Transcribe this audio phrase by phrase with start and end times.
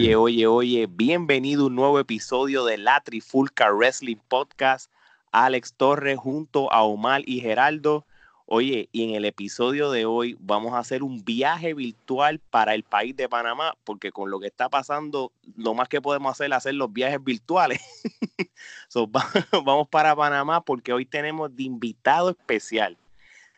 [0.00, 4.90] Oye, oye, oye, bienvenido a un nuevo episodio de la Trifulca Wrestling Podcast.
[5.30, 8.06] Alex Torres junto a Omar y Geraldo.
[8.46, 12.82] Oye, y en el episodio de hoy vamos a hacer un viaje virtual para el
[12.82, 16.56] país de Panamá, porque con lo que está pasando, lo más que podemos hacer es
[16.56, 17.82] hacer los viajes virtuales.
[19.66, 22.96] vamos para Panamá porque hoy tenemos de invitado especial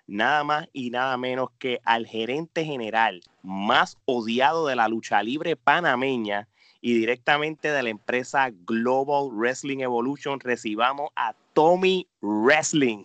[0.07, 5.57] nada más y nada menos que al gerente general más odiado de la lucha libre
[5.57, 6.49] panameña
[6.81, 13.05] y directamente de la empresa Global Wrestling Evolution, recibamos a Tommy Wrestling.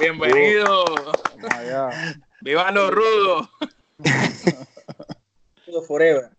[0.00, 0.84] Bienvenido.
[2.40, 3.48] Viva los rudos.
[5.86, 6.30] Forever.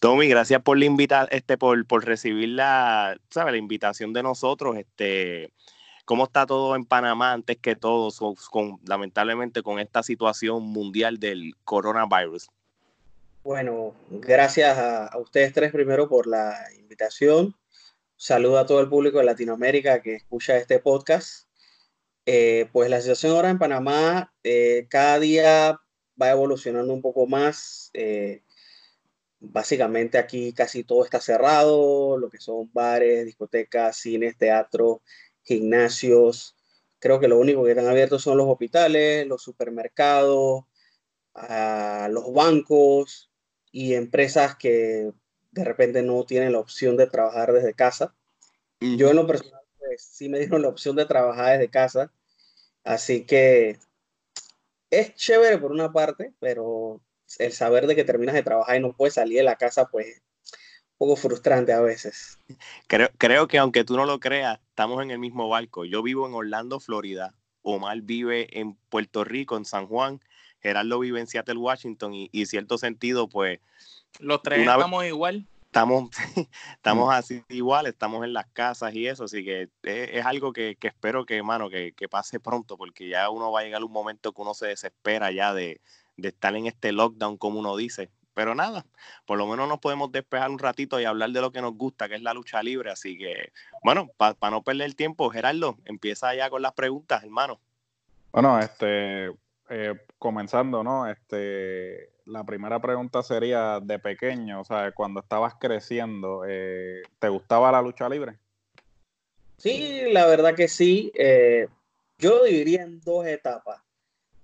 [0.00, 3.52] Tommy, gracias por la invita este, por, por recibir la, ¿sabe?
[3.52, 4.76] la invitación de nosotros.
[4.76, 5.52] Este,
[6.08, 8.08] ¿Cómo está todo en Panamá antes que todo,
[8.50, 12.48] con, lamentablemente con esta situación mundial del coronavirus?
[13.44, 17.54] Bueno, gracias a, ustedes tres primero por la invitación.
[18.16, 21.46] Saludo a todo el público de Latinoamérica que escucha este podcast.
[22.24, 25.78] Eh, pues la situación ahora en Panamá eh, cada día
[26.20, 27.90] va evolucionando un poco más.
[27.92, 28.40] Eh,
[29.40, 35.02] básicamente aquí casi todo está cerrado, lo que son bares, discotecas, cines, teatro,
[35.48, 36.54] gimnasios.
[37.00, 40.64] Creo que lo único que están abiertos son los hospitales, los supermercados,
[41.34, 43.30] ah, los bancos
[43.72, 45.12] y empresas que
[45.52, 48.14] de repente no tienen la opción de trabajar desde casa.
[48.80, 52.12] y Yo en lo personal, pues, sí me dieron la opción de trabajar desde casa.
[52.84, 53.78] Así que
[54.90, 57.00] es chévere por una parte, pero
[57.38, 60.22] el saber de que terminas de trabajar y no puedes salir de la casa, pues
[60.98, 62.38] poco frustrante a veces.
[62.88, 65.84] Creo, creo que aunque tú no lo creas, estamos en el mismo barco.
[65.84, 67.34] Yo vivo en Orlando, Florida.
[67.62, 70.20] Omar vive en Puerto Rico, en San Juan.
[70.60, 72.12] Gerardo vive en Seattle, Washington.
[72.14, 73.60] Y, y cierto sentido, pues.
[74.18, 75.46] Los tres estamos igual.
[75.66, 76.10] Estamos,
[76.76, 80.88] estamos así igual, estamos en las casas y eso, así que es, algo que, que,
[80.88, 84.32] espero que, mano, que, que, pase pronto, porque ya uno va a llegar un momento
[84.32, 85.82] que uno se desespera ya de,
[86.16, 88.10] de estar en este lockdown, como uno dice.
[88.38, 88.86] Pero nada,
[89.26, 92.08] por lo menos nos podemos despejar un ratito y hablar de lo que nos gusta,
[92.08, 92.88] que es la lucha libre.
[92.88, 93.50] Así que,
[93.82, 97.58] bueno, para no perder el tiempo, Gerardo, empieza ya con las preguntas, hermano.
[98.30, 99.32] Bueno, este,
[99.70, 101.10] eh, comenzando, ¿no?
[101.10, 107.72] Este, la primera pregunta sería de pequeño, o sea, cuando estabas creciendo, eh, ¿te gustaba
[107.72, 108.36] la lucha libre?
[109.56, 111.10] Sí, la verdad que sí.
[111.16, 111.66] Eh,
[112.18, 113.82] yo lo dividiría en dos etapas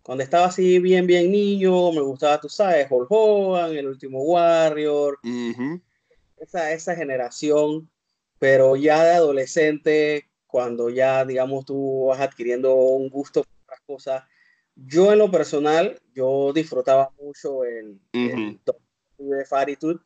[0.04, 5.19] cuando estaba así bien, bien niño, me gustaba, tú sabes, Hulk Hogan, El Último Warrior,
[6.37, 7.91] esa, esa generación,
[8.38, 14.25] pero ya de adolescente, cuando ya, digamos, tú vas adquiriendo un gusto por otras cosas,
[14.76, 20.00] yo en lo personal, yo disfrutaba mucho el, de Faritude,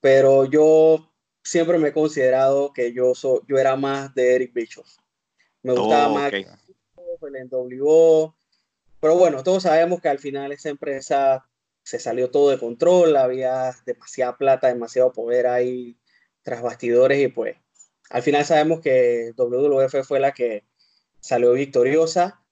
[0.00, 1.08] pero yo
[1.44, 4.96] siempre me he considerado que yo, soy, yo era más de Eric Bischoff.
[5.62, 8.34] Me gustaba oh, más el NWO,
[9.00, 11.46] pero bueno, todos sabemos que al final esa empresa
[11.82, 15.96] se salió todo de control, había demasiada plata, demasiado poder ahí
[16.42, 17.56] tras bastidores y pues
[18.10, 20.64] al final sabemos que WWF fue la que
[21.20, 22.42] salió victoriosa,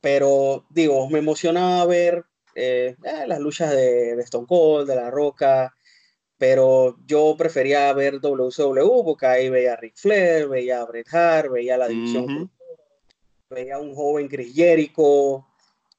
[0.00, 5.74] pero digo, me emocionaba ver eh, eh, las luchas de, Stone Cold, de La Roca,
[6.36, 11.50] pero yo prefería ver WCW porque ahí veía a Ric Flair, veía a Bret Hart,
[11.50, 12.50] veía la división,
[13.50, 15.46] veía a un joven Chris Jericho,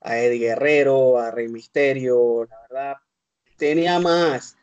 [0.06, 2.96] a Eddie Guerrero, a Rey Misterio, la verdad,
[3.58, 4.56] tenía más.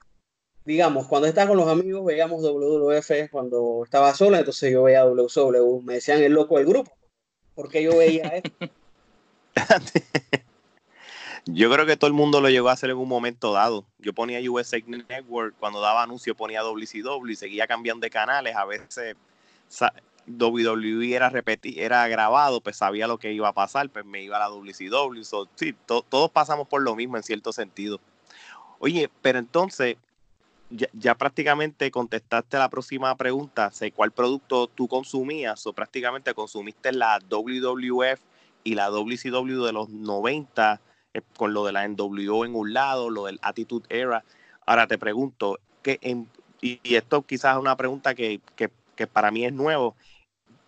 [0.64, 5.82] Digamos, cuando estaba con los amigos veíamos WWF cuando estaba sola, entonces yo veía WCW,
[5.82, 6.92] me decían el loco del grupo,
[7.56, 8.50] porque yo veía esto.
[11.44, 13.84] Yo creo que todo el mundo lo llegó a hacer en un momento dado.
[13.98, 18.54] Yo ponía USA Network, cuando daba anuncio ponía WCW y seguía cambiando de canales.
[18.54, 19.16] A veces
[20.26, 24.36] WWE era repetir, era grabado, pues sabía lo que iba a pasar, pues me iba
[24.36, 25.22] a la WCW.
[25.54, 28.00] sí, todos pasamos por lo mismo en cierto sentido.
[28.78, 29.96] Oye, pero entonces,
[30.70, 37.18] ya, prácticamente contestaste la próxima pregunta, sé cuál producto tú consumías, o prácticamente consumiste la
[37.28, 38.20] WWF
[38.64, 40.80] y la WCW de los 90,
[41.14, 44.24] eh, con lo de la NWO en un lado, lo del Attitude Era.
[44.66, 45.98] Ahora te pregunto, que
[46.60, 49.96] y, esto quizás es una pregunta que, que, que para mí es nuevo,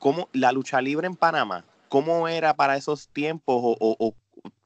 [0.04, 4.14] ¿cómo la lucha libre en Panamá, cómo era para esos tiempos o,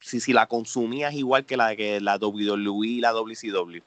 [0.01, 3.79] si, si, la consumías igual que la que la WWE y la WCW?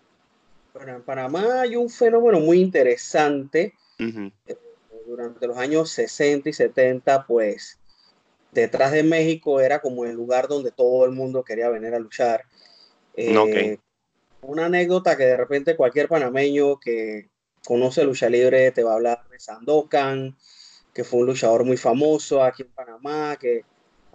[0.73, 3.75] Bueno, en Panamá hay un fenómeno muy interesante.
[5.07, 7.79] Durante los años 60 y 70, pues
[8.51, 12.45] detrás de México era como el lugar donde todo el mundo quería venir a luchar.
[13.15, 13.77] Eh,
[14.41, 17.29] una anécdota que de repente cualquier panameño que
[17.63, 20.35] conoce lucha libre te va a hablar de Sandokan,
[20.93, 23.65] que fue un luchador muy famoso aquí en Panamá, que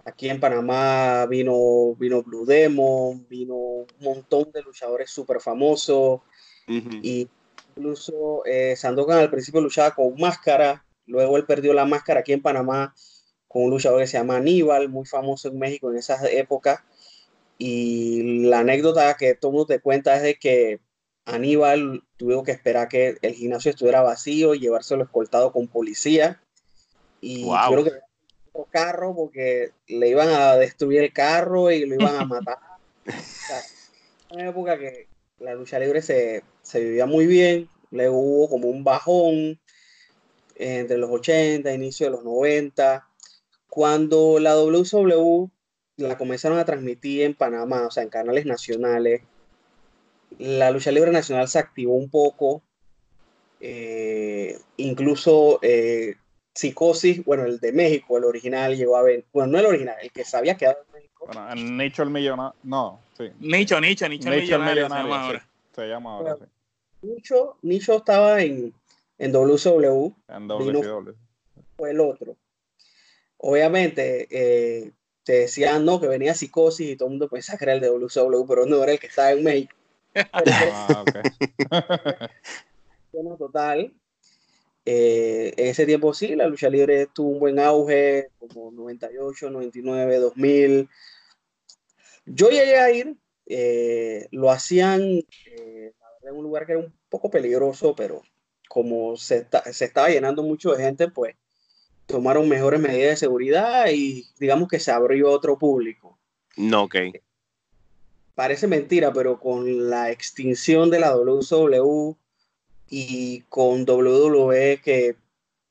[0.04, 6.20] aquí en Panamá vino, vino Blue Demon, vino un montón de luchadores súper famosos,
[6.66, 7.28] y
[7.76, 12.42] incluso eh, Sandokan al principio luchaba con máscara, luego él perdió la máscara aquí en
[12.42, 12.94] Panamá
[13.46, 16.80] con un luchador que se llama Aníbal, muy famoso en México en esas épocas,
[17.56, 20.80] y la anécdota que todo mundo te cuenta es de que
[21.24, 26.40] Aníbal tuvo que esperar que el gimnasio estuviera vacío y llevárselo escoltado con policía.
[27.20, 27.92] Y creo que
[28.70, 32.58] carro porque le iban a destruir el carro y lo iban a matar.
[34.30, 35.06] o una época que
[35.38, 39.58] la lucha libre se, se vivía muy bien, luego hubo como un bajón
[40.56, 43.06] entre los 80, inicio de los 90,
[43.68, 45.48] cuando la WCW
[45.96, 49.22] la comenzaron a transmitir en Panamá, o sea, en canales nacionales,
[50.38, 52.62] la lucha libre nacional se activó un poco,
[53.60, 56.16] eh, incluso eh,
[56.58, 60.10] Psicosis, bueno, el de México, el original llegó a ver, bueno, no el original, el
[60.10, 61.26] que se había quedado en México.
[61.26, 63.30] Bueno, en Nicho el Millonario, no, sí.
[63.38, 65.48] Nicho, Nicho, Nicho, el Millonario, se llama ahora.
[65.72, 66.44] se llama ahora, sí.
[67.02, 68.74] Nicho, Nicho estaba en,
[69.18, 70.12] en WCW.
[70.26, 71.12] En WCW.
[71.76, 72.36] Fue el otro.
[73.36, 74.90] Obviamente, eh,
[75.22, 77.90] te decían, no, que venía Psicosis y todo el mundo pensaba que era el de
[77.90, 79.76] WCW, pero no era el que estaba en México.
[80.32, 81.04] ah,
[83.12, 83.94] bueno, total,
[84.90, 90.16] eh, en ese tiempo sí, la lucha libre tuvo un buen auge, como 98, 99,
[90.16, 90.88] 2000.
[92.24, 93.14] Yo llegué a ir,
[93.44, 95.92] eh, lo hacían eh,
[96.22, 98.22] en un lugar que era un poco peligroso, pero
[98.66, 101.36] como se, se, estaba llenando mucho de gente, pues
[102.06, 106.18] tomaron mejores medidas de seguridad y digamos que se abrió otro público.
[106.56, 106.96] No, ok.
[108.34, 112.16] Parece mentira, pero con la extinción de la WCW
[112.88, 115.16] y con WWE que,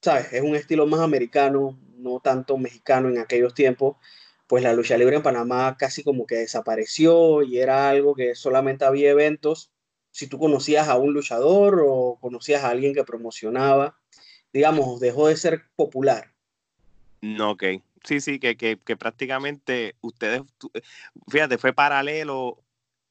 [0.01, 0.31] ¿sabes?
[0.33, 3.97] Es un estilo más americano, no tanto mexicano en aquellos tiempos,
[4.47, 8.85] pues la lucha libre en Panamá casi como que desapareció y era algo que solamente
[8.85, 9.71] había eventos
[10.11, 13.97] si tú conocías a un luchador o conocías a alguien que promocionaba,
[14.51, 16.33] digamos, dejó de ser popular.
[17.21, 17.63] No, ok.
[18.03, 20.41] Sí, sí, que, que, que prácticamente ustedes,
[21.27, 22.63] fíjate, fue paralelo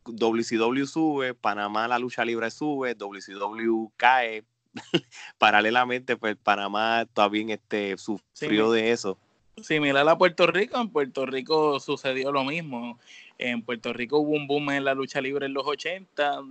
[0.07, 4.45] WCW sube, Panamá la lucha libre sube, WCW cae.
[5.39, 9.19] Paralelamente, pues Panamá todavía este, sufrió de eso.
[9.63, 12.99] Similar a Puerto Rico, en Puerto Rico sucedió lo mismo.
[13.39, 16.43] En Puerto Rico hubo un boom en la lucha libre en los 80,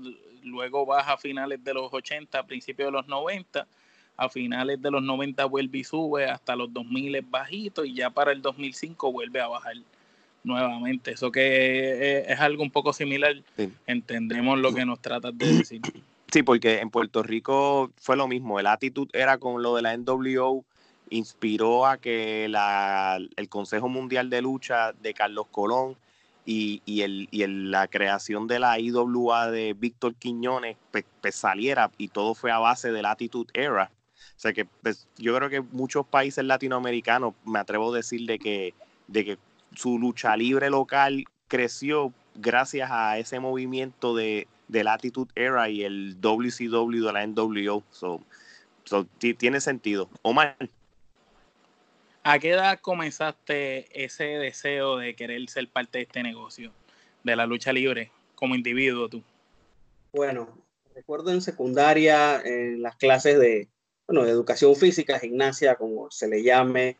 [0.44, 3.68] luego baja a finales de los 80, a principios de los 90.
[4.18, 8.10] A finales de los 90 vuelve y sube hasta los 2000 es bajito y ya
[8.10, 9.75] para el 2005 vuelve a bajar
[10.46, 11.12] nuevamente.
[11.12, 13.36] Eso que es, algo un poco similar.
[13.86, 15.82] Entendemos lo que nos tratas de decir.
[16.32, 18.60] Sí, porque en Puerto Rico fue lo mismo.
[18.60, 20.66] El actitud era con lo de la NWO,
[21.10, 25.96] inspiró a que la, el Consejo Mundial de Lucha de Carlos Colón
[26.46, 31.90] y, y, el, y la creación de la IWA de Víctor Quiñones pues, pues, saliera
[31.98, 33.92] y todo fue a base del Attitude Era.
[34.36, 38.40] O sea que pues, yo creo que muchos países latinoamericanos, me atrevo a decir de
[38.40, 38.74] que,
[39.08, 39.38] de que
[39.75, 46.20] su lucha libre local creció gracias a ese movimiento de, la Attitude Era y el
[46.20, 47.84] WCW de la NWO.
[47.91, 48.22] So,
[49.38, 50.10] tiene sentido.
[50.22, 50.58] Omar.
[52.24, 56.72] ¿A qué edad comenzaste ese deseo de querer ser parte de este negocio,
[57.24, 59.24] de la lucha libre, como individuo tú?
[60.12, 60.58] Bueno,
[60.96, 63.67] recuerdo en secundaria, en las clases de,
[64.08, 66.98] bueno, de educación física, gimnasia, como se le llame,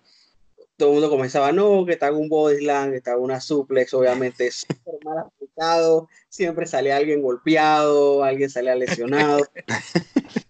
[0.78, 3.40] todo el mundo comenzaba, no, que te hago un body slam, que te hago una
[3.40, 9.46] suplex, obviamente súper mal aplicado, siempre salía alguien golpeado, alguien salía lesionado.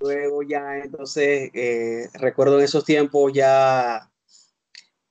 [0.00, 4.10] Luego ya, entonces, eh, recuerdo en esos tiempos ya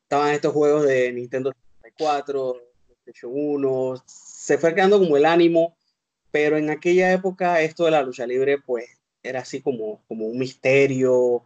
[0.03, 5.75] estaban estos juegos de Nintendo 64, PlayStation 1, se fue creando como el ánimo,
[6.29, 8.86] pero en aquella época esto de la lucha libre, pues,
[9.24, 11.43] era así como, como un misterio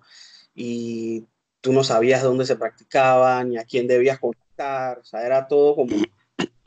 [0.53, 1.25] y
[1.61, 5.75] tú no sabías dónde se practicaban ni a quién debías contactar, o sea, era todo
[5.75, 5.95] como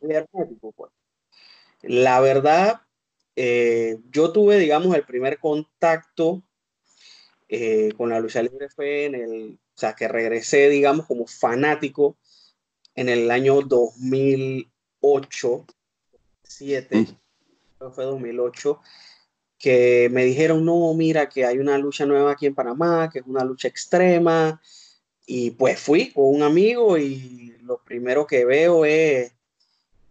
[0.02, 0.73] muy hermético.
[0.73, 0.92] Pues.
[1.82, 2.82] La verdad,
[3.37, 6.42] eh, yo tuve, digamos, el primer contacto
[7.49, 12.18] eh, con la lucha libre fue en el, o sea, que regresé, digamos, como fanático
[12.94, 15.66] en el año 2008,
[16.42, 17.92] 2007, mm.
[17.92, 18.80] fue 2008,
[19.61, 23.26] que me dijeron, no, mira, que hay una lucha nueva aquí en Panamá, que es
[23.26, 24.61] una lucha extrema,
[25.26, 29.33] y pues fui con un amigo y lo primero que veo es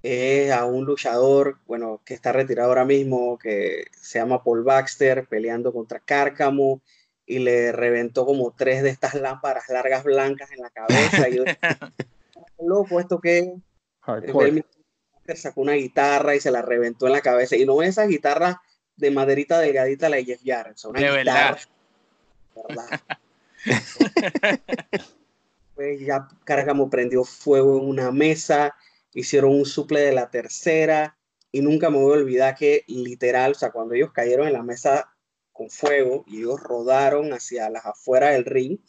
[0.01, 5.27] es a un luchador, bueno, que está retirado ahora mismo, que se llama Paul Baxter,
[5.27, 6.81] peleando contra Cárcamo
[7.25, 11.27] y le reventó como tres de estas lámparas largas blancas en la cabeza.
[11.29, 11.43] y yo,
[12.65, 13.53] loco, ¿esto qué?
[14.23, 14.63] El
[15.35, 17.55] sacó una guitarra y se la reventó en la cabeza.
[17.55, 18.55] Y no esas guitarras
[18.99, 21.57] de maderita delgadita la de Jeff Jarrett, una De guitarra,
[22.55, 22.85] verdad.
[22.85, 23.01] ¿verdad?
[25.75, 28.75] pues ya Cárcamo prendió fuego en una mesa,
[29.13, 31.17] hicieron un suple de la tercera
[31.51, 34.63] y nunca me voy a olvidar que literal, o sea, cuando ellos cayeron en la
[34.63, 35.13] mesa
[35.51, 38.79] con fuego y ellos rodaron hacia las afueras del ring,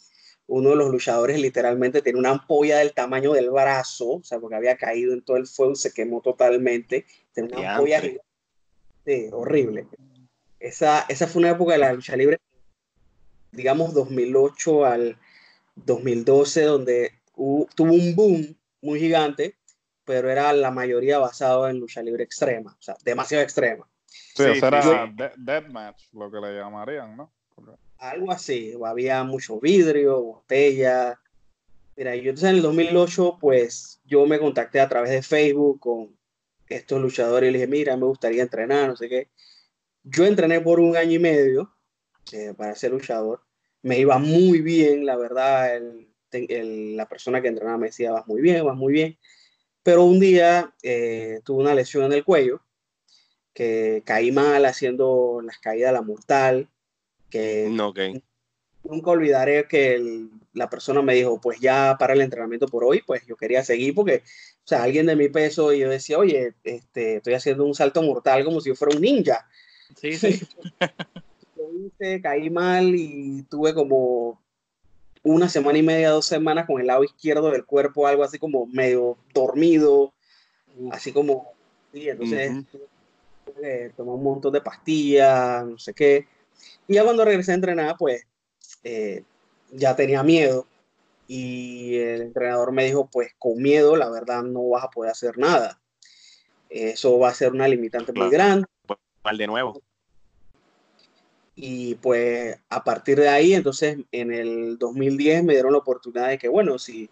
[0.47, 4.57] uno de los luchadores literalmente tiene una ampolla del tamaño del brazo, o sea, porque
[4.57, 7.07] había caído en todo el fuego y se quemó totalmente.
[7.33, 8.30] Tenía una ampolla Diantre.
[9.05, 9.87] Gigante, horrible.
[10.59, 12.39] Esa, esa fue una época de la lucha libre,
[13.53, 15.19] digamos 2008 al
[15.75, 19.57] 2012, donde hubo- tuvo un boom muy gigante,
[20.05, 23.89] pero era la mayoría basado en lucha libre extrema, o sea, demasiado extrema.
[24.07, 25.13] Sí, Sí, eso era sí.
[25.17, 27.33] de- deathmatch, lo que le llamarían, ¿no?
[27.99, 31.21] algo así, había mucho vidrio, botella.
[31.97, 36.17] Mira, yo entonces en el 2008, pues yo me contacté a través de Facebook con
[36.71, 39.29] estos luchadores y les dije, mira, me gustaría entrenar, no sé qué.
[40.03, 41.75] Yo entrené por un año y medio
[42.33, 43.43] eh, para ser luchador.
[43.83, 46.07] Me iba muy bien, la verdad, el-
[46.97, 49.19] la persona que entrenaba me decía, vas muy bien, vas muy bien.
[49.83, 52.63] Pero un día eh, tuve una lesión en el cuello,
[53.53, 56.69] que caí mal haciendo las caídas la mortal,
[57.31, 57.99] que No, ok.
[58.85, 63.03] Nunca olvidaré que el- la persona me dijo, pues ya para el entrenamiento por hoy,
[63.07, 64.23] pues yo quería seguir porque,
[64.65, 68.03] o sea, alguien de mi peso y yo decía, oye, este, estoy haciendo un salto
[68.03, 69.47] mortal como si yo fuera un ninja.
[69.97, 70.41] Sí, sí.
[71.57, 74.41] Lo hice, caí mal y tuve como
[75.23, 78.67] una semana y media, dos semanas con el lado izquierdo del cuerpo, algo así como
[78.67, 80.15] medio dormido,
[80.91, 81.53] así como,
[81.93, 82.65] sí, entonces Ujú.
[83.45, 86.27] tuve que tomar un montón de pastillas, no sé qué.
[86.89, 88.27] Y ya cuando regresé a entrenar, pues
[88.85, 89.25] eh,
[89.71, 90.67] ya tenía miedo.
[91.27, 95.39] Y el entrenador me dijo, pues con miedo, la verdad, no vas a poder hacer
[95.39, 95.81] nada.
[96.69, 98.67] Eso va a ser una limitante muy grande.
[99.23, 99.81] Mal de nuevo.
[101.55, 106.39] Y pues a partir de ahí, entonces en el 2010 me dieron la oportunidad de
[106.39, 107.11] que, bueno, si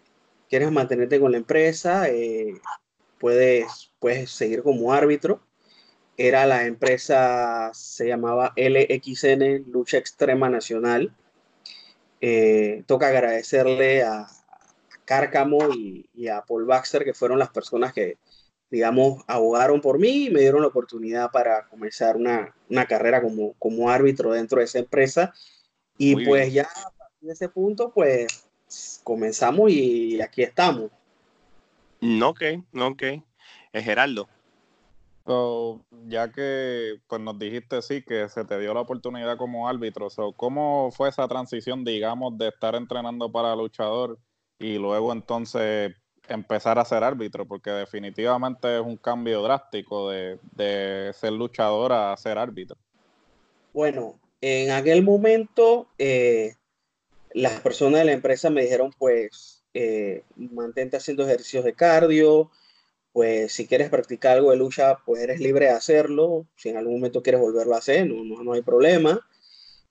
[0.49, 2.59] quieres mantenerte con la empresa, eh,
[3.19, 5.41] puedes, puedes seguir como árbitro.
[6.17, 11.13] Era la empresa, se llamaba LXN, Lucha Extrema Nacional.
[12.21, 14.27] Eh, toca agradecerle a,
[15.09, 18.19] Cárcamo y, y a Paul Baxter, que fueron las personas que,
[18.69, 23.53] digamos, abogaron por mí y me dieron la oportunidad para comenzar una, una carrera como,
[23.53, 25.33] como árbitro dentro de esa empresa.
[25.97, 26.53] Y Muy pues bien.
[26.53, 28.45] ya a partir de ese punto, pues
[29.03, 30.91] comenzamos y aquí estamos.
[32.21, 32.41] Ok,
[32.75, 33.03] ok.
[33.73, 34.29] Es Geraldo.
[35.29, 40.09] So, ya que pues nos dijiste sí que se te dio la oportunidad como árbitro,
[40.09, 44.17] so, ¿cómo fue esa transición, digamos, de estar entrenando para luchador
[44.57, 45.93] y luego entonces
[46.27, 47.47] empezar a ser árbitro?
[47.47, 52.75] Porque definitivamente es un cambio drástico de, de ser luchador a ser árbitro.
[53.71, 56.55] Bueno, en aquel momento eh,
[57.35, 62.49] las personas de la empresa me dijeron, pues, eh, mantente haciendo ejercicios de cardio,
[63.11, 66.95] pues si quieres practicar algo de lucha, pues eres libre de hacerlo, si en algún
[66.95, 69.19] momento quieres volverlo a hacer, no, no, no hay problema.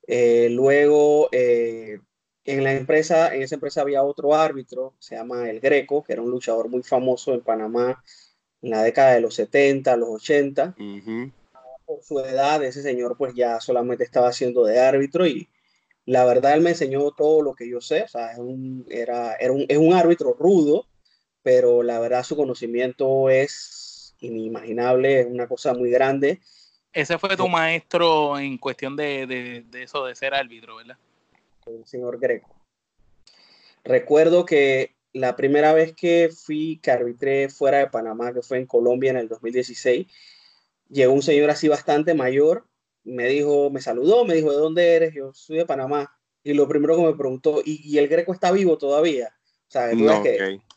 [0.06, 2.00] Eh, luego, eh,
[2.44, 6.22] en la empresa, en esa empresa había otro árbitro, se llama El Greco, que era
[6.22, 8.02] un luchador muy famoso en Panamá
[8.62, 11.30] en la década de los 70, los 80 Ujú.
[11.84, 15.48] por su edad, ese señor pues ya solamente estaba haciendo de árbitro y
[16.06, 19.34] la verdad él me enseñó todo lo que yo sé, o sea, es un, era,
[19.34, 20.86] era un, es un árbitro rudo,
[21.48, 26.40] pero la verdad su conocimiento es inimaginable, es una cosa muy grande.
[26.92, 30.98] Ese fue tu maestro en cuestión de, de, de eso de ser árbitro, ¿verdad?
[31.66, 32.54] el señor Greco.
[33.82, 38.66] Recuerdo que la primera vez que fui, que arbitré fuera de Panamá, que fue en
[38.66, 40.06] Colombia en el 2016,
[40.90, 42.66] llegó un señor así bastante mayor,
[43.04, 45.14] me dijo, me saludó, me dijo, ¿de dónde eres?
[45.14, 46.14] Yo soy de Panamá.
[46.44, 49.34] Y lo primero que me preguntó, ¿y, y el Greco está vivo todavía?
[49.68, 50.68] O sea, No, ves que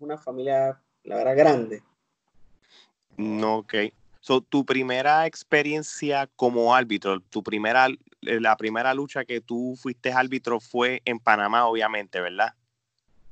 [0.00, 1.82] una familia, la verdad, grande.
[3.16, 3.74] No, ok.
[4.20, 7.88] So, tu primera experiencia como árbitro, tu primera,
[8.20, 12.54] la primera lucha que tú fuiste árbitro fue en Panamá, obviamente, ¿verdad?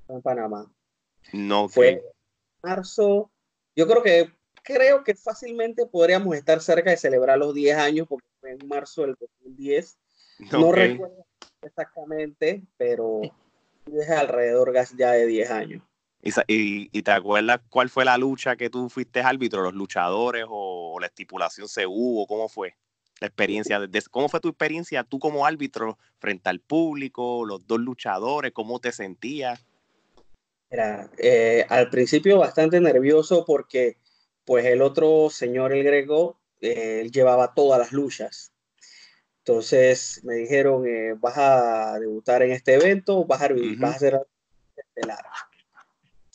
[0.09, 0.71] en Panamá.
[1.33, 1.73] No, ok.
[1.73, 2.03] Fue
[2.63, 3.31] marzo,
[3.77, 4.33] yo creo que
[4.65, 9.03] creo que fácilmente podríamos estar cerca de celebrar los 10 años porque fue en marzo
[9.03, 9.99] del 2010.
[10.51, 10.77] No Ok.
[10.77, 11.27] recuerdo
[11.63, 13.21] exactamente, pero
[13.87, 15.83] es alrededor ya de 10 años.
[16.23, 19.63] ¿Y, te acuerdas cuál fue la lucha que tú fuiste árbitro?
[19.63, 22.27] ¿Los luchadores o, la estipulación se hubo?
[22.27, 22.77] ¿Cómo fue
[23.21, 23.81] la experiencia?
[24.11, 28.53] ¿Cómo fue tu experiencia tú como árbitro frente al público, los dos luchadores?
[28.53, 29.65] ¿Cómo te sentías?
[30.69, 33.97] Era, eh, al principio bastante nervioso porque
[34.45, 38.53] pues el otro señor, el Grego, eh, él llevaba todas las luchas.
[39.39, 43.49] Entonces me dijeron, eh, vas a debutar en este evento, vas a,
[43.79, 44.21] vas a hacer
[44.77, 45.25] estelar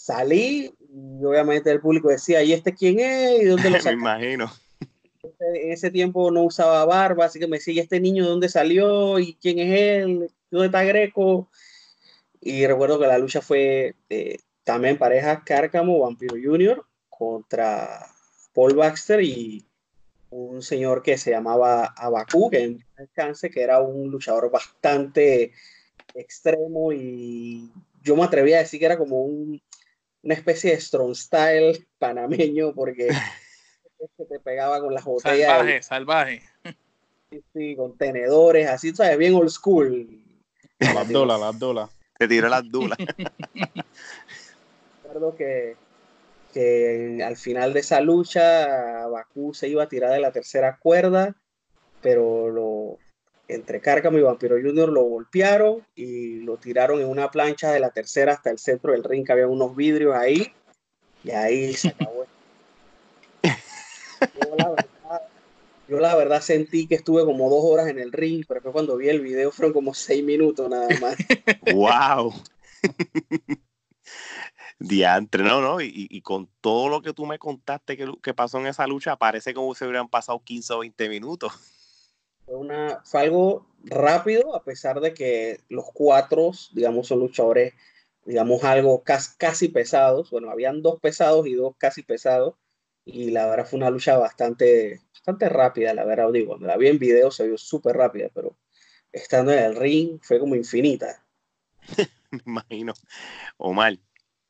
[0.06, 3.42] salí y obviamente el público decía, ¿y este quién es?
[3.42, 4.52] ¿Y dónde lo Me imagino.
[5.24, 8.50] En ese tiempo no usaba barba, así que me decía, ¿y este niño de dónde
[8.50, 9.18] salió?
[9.18, 10.32] ¿Y quién es él?
[10.52, 11.50] ¿Dónde está Greco?
[12.40, 18.06] Y recuerdo que la lucha fue eh, también pareja Cárcamo, Vampiro Junior, contra
[18.54, 19.66] Paul Baxter y
[20.30, 25.52] un señor que se llamaba Abaku, que en alcance, que era un luchador bastante
[26.14, 27.72] extremo y
[28.04, 29.60] yo me atreví a decir que era como un
[30.26, 33.10] una especie de strong style panameño porque
[34.18, 35.48] se te pegaba con las botellas.
[35.48, 36.42] Salvaje, salvaje.
[37.30, 39.18] Sí, sí, con tenedores, así, ¿sabes?
[39.18, 40.22] Bien old school.
[40.80, 41.90] Las dulas, las dulas.
[42.18, 42.98] Te tiró las dulas.
[45.04, 45.76] Recuerdo que,
[46.54, 51.36] que al final de esa lucha, Bakú se iba a tirar de la tercera cuerda,
[52.02, 52.98] pero lo,
[53.48, 57.92] entre Cárcamo y Vampiro Junior lo golpearon y lo tiraron en una plancha de la
[57.92, 60.52] tercera hasta el centro del ring, que había unos vidrios ahí,
[61.24, 62.26] y ahí se acabó.
[65.88, 68.98] yo, la verdad, sentí que estuve como dos horas en el ring, pero después cuando
[68.98, 71.16] vi el video fueron como seis minutos nada más.
[71.74, 72.34] ¡Wow!
[74.78, 78.68] Diantre, no, no, y, con todo lo que tú me contaste que, que pasó en
[78.68, 81.75] esa lucha, parece como si hubieran pasado 15 o 20 minutos.
[82.46, 87.74] Fue, una, fue algo rápido, a pesar de que los cuatro, digamos, son luchadores,
[88.26, 90.30] digamos, algo casi, casi pesados.
[90.32, 92.56] Bueno, habían dos pesados y dos casi pesados.
[93.04, 96.32] Y la verdad fue una lucha bastante, bastante rápida, la verdad.
[96.32, 98.56] Digo, cuando la vi en video se vio súper rápida, pero
[99.12, 101.24] estando en el ring fue como infinita.
[102.32, 102.94] Me imagino.
[103.58, 103.98] Omar.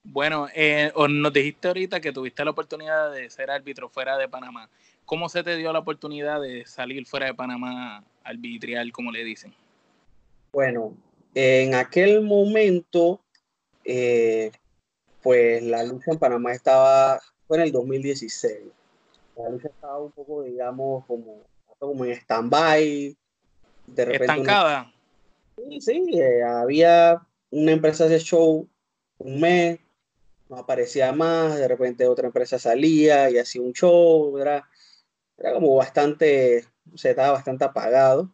[0.04, 4.70] Bueno, eh, nos dijiste ahorita que tuviste la oportunidad de ser árbitro fuera de Panamá.
[5.06, 9.54] ¿Cómo se te dio la oportunidad de salir fuera de Panamá arbitrial, como le dicen?
[10.52, 10.96] Bueno,
[11.34, 13.22] en aquel momento,
[13.84, 14.52] eh,
[15.22, 18.58] pues la lucha en Panamá estaba, fue en el 2016.
[19.38, 21.44] La lucha estaba un poco, digamos, como,
[21.78, 23.16] como en stand-by.
[23.96, 24.92] Estancada.
[25.58, 28.68] Sí, sí, eh, había una empresa de show
[29.18, 29.80] un mes,
[30.50, 34.64] no aparecía más, de repente otra empresa salía y hacía un show, ¿verdad?
[35.38, 38.32] Era como bastante, se estaba bastante apagado.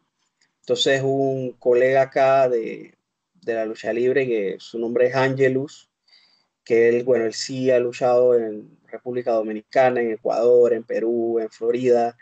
[0.61, 2.95] Entonces un colega acá de,
[3.41, 5.89] de, la lucha libre, que su nombre es Angelus,
[6.63, 11.49] que él, bueno, él sí ha luchado en República Dominicana, en Ecuador, en Perú, en
[11.49, 12.17] Florida.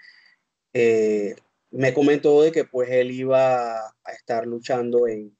[0.73, 1.35] Eh,
[1.71, 5.35] me comentó de que pues él iba a estar luchando en,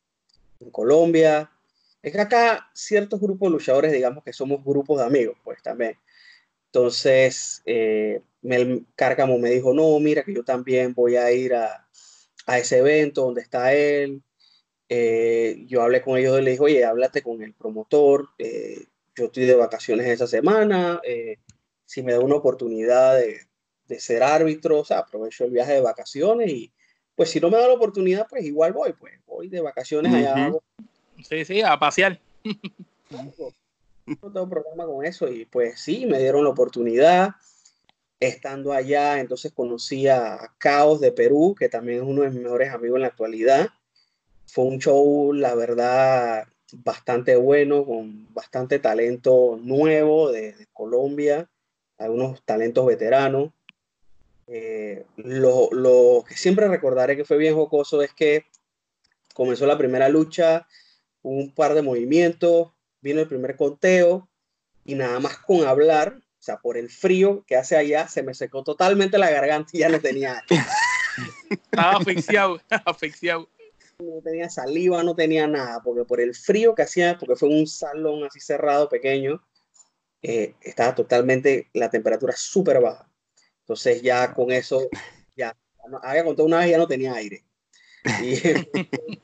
[0.60, 1.52] en Colombia.
[2.02, 5.98] Es que acá ciertos grupos de luchadores, digamos que somos grupos de amigos, pues también.
[6.68, 11.86] Entonces, eh, el Cárcamo me dijo, no, mira que yo también voy a ir a,
[12.48, 14.24] ese evento donde está él.
[14.88, 19.26] Eh, yo hablé con ellos y le dije, oye, háblate con el promotor, eh, yo
[19.26, 21.38] estoy de vacaciones esa semana, eh,
[21.86, 26.50] si me da una oportunidad de, ser árbitro, o sea, aprovecho el viaje de vacaciones
[26.52, 26.72] y
[27.16, 30.52] pues si no me da la oportunidad, pues igual voy, pues voy de vacaciones allá.
[31.28, 32.20] Sí, sí, a pasear.
[34.22, 37.32] No tengo problema con eso y pues sí, me dieron la oportunidad
[38.20, 42.74] estando allá, entonces conocí a Caos de Perú, que también es uno de mis mejores
[42.74, 43.70] amigos en la actualidad.
[44.46, 51.50] Fue un show, la verdad, bastante bueno, con bastante talento nuevo de, Colombia,
[51.98, 53.52] algunos talentos veteranos.
[54.48, 58.46] Eh, lo, lo, que siempre recordaré que fue bien jocoso es que
[59.34, 60.68] comenzó la primera lucha,
[61.22, 64.28] un par de movimientos, vino el primer conteo
[64.86, 68.34] y nada más con hablar o sea, por el frío que hace allá, se me
[68.34, 70.42] secó totalmente la garganta y ya no tenía.
[71.50, 73.50] Estaba asfixiado, asfixiado.
[74.00, 77.68] No tenía saliva, no tenía nada, porque por el frío que hacía, porque fue un
[77.68, 79.44] salón así cerrado, pequeño,
[80.22, 83.10] eh, estaba totalmente la temperatura súper baja.
[83.64, 84.88] Entonces ya con eso,
[85.36, 85.54] ya,
[86.04, 87.44] había contado una vez ya no tenía aire.
[88.22, 88.36] Y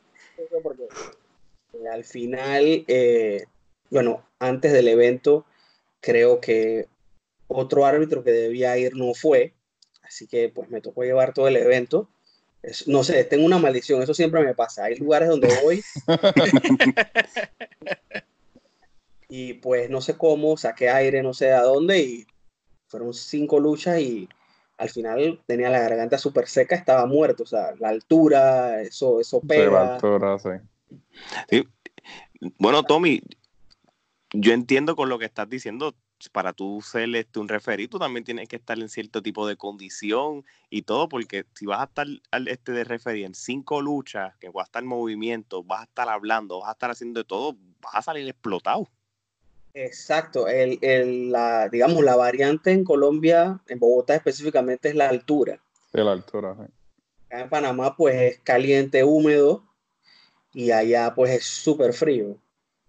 [0.63, 0.83] porque,
[1.73, 3.45] eh, al final, eh,
[3.89, 5.45] bueno, antes del evento,
[6.01, 6.89] creo que
[7.47, 9.53] otro árbitro que debía ir no fue,
[10.03, 12.09] así que pues me tocó llevar todo el evento.
[12.87, 14.85] no sé, tengo una maldición, eso siempre me pasa.
[14.85, 15.83] Hay lugares donde voy
[19.29, 22.27] y pues no sé cómo, saqué aire no sé a dónde y
[22.87, 24.29] fueron cinco luchas y
[24.77, 29.41] al final tenía la garganta súper seca, estaba muerto, o sea, la altura, eso, eso
[29.41, 29.97] pega.
[31.49, 31.67] sí.
[32.57, 33.21] Bueno, Tommy,
[34.33, 35.95] yo entiendo con lo que estás diciendo,
[36.29, 40.45] para tú ser este, un referido, también tienes que estar en cierto tipo de condición
[40.69, 44.49] y todo, porque si vas a estar al este de referir en cinco luchas, que
[44.49, 47.55] vas a estar en movimiento, vas a estar hablando, vas a estar haciendo de todo,
[47.81, 48.89] vas a salir explotado.
[49.73, 55.59] Exacto, el, el, la, digamos, la variante en Colombia, en Bogotá específicamente, es la altura.
[55.91, 56.71] De la altura, sí.
[57.25, 59.65] Acá en Panamá, pues es caliente, húmedo,
[60.53, 62.37] y allá, pues es súper frío.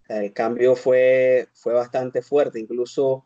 [0.09, 3.25] El cambio fue, fue bastante fuerte, incluso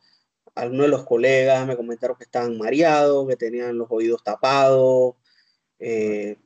[0.55, 5.15] algunos de los colegas me comentaron que estaban mareados, que tenían los oídos tapados,
[5.79, 6.37] eh,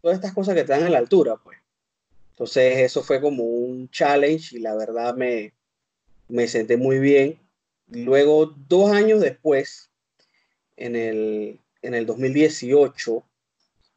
[0.00, 1.58] todas estas cosas que están a la altura, pues.
[2.30, 5.54] Entonces eso fue como un challenge y la verdad me,
[6.28, 7.40] me senté muy bien.
[7.86, 9.90] Luego, dos años después,
[10.76, 13.24] en el, en el 2018,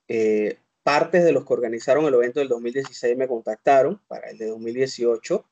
[0.08, 4.48] eh, partes de los que organizaron el evento del 2016 me contactaron para el de
[4.48, 5.46] 2018,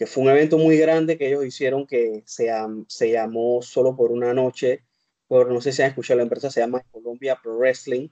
[0.00, 2.50] que fue un evento muy grande que ellos hicieron que se,
[2.88, 4.82] se llamó solo por una noche,
[5.28, 8.08] por no sé si han escuchado la empresa, se llama Colombia Pro Wrestling.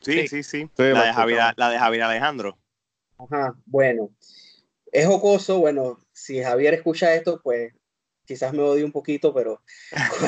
[0.00, 0.68] Sí, sí, sí.
[0.76, 2.58] la, de Javier, la de Javier Alejandro.
[3.18, 4.10] Ajá, bueno,
[4.90, 7.72] es jocoso, bueno, si Javier escucha esto, pues
[8.24, 9.62] quizás me odie un poquito, pero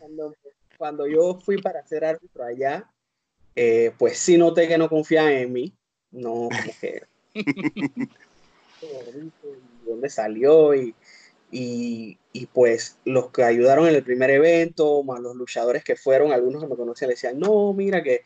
[0.00, 0.34] cuando,
[0.78, 2.90] cuando, yo fui para ser árbitro allá,
[3.54, 5.76] eh, pues sí noté que no confiaban en mí,
[6.10, 7.02] no, como que...
[9.88, 10.94] dónde salió y,
[11.50, 16.32] y, y, pues los que ayudaron en el primer evento, más los luchadores que fueron,
[16.32, 18.22] algunos que me conocían, le decían, no, mira que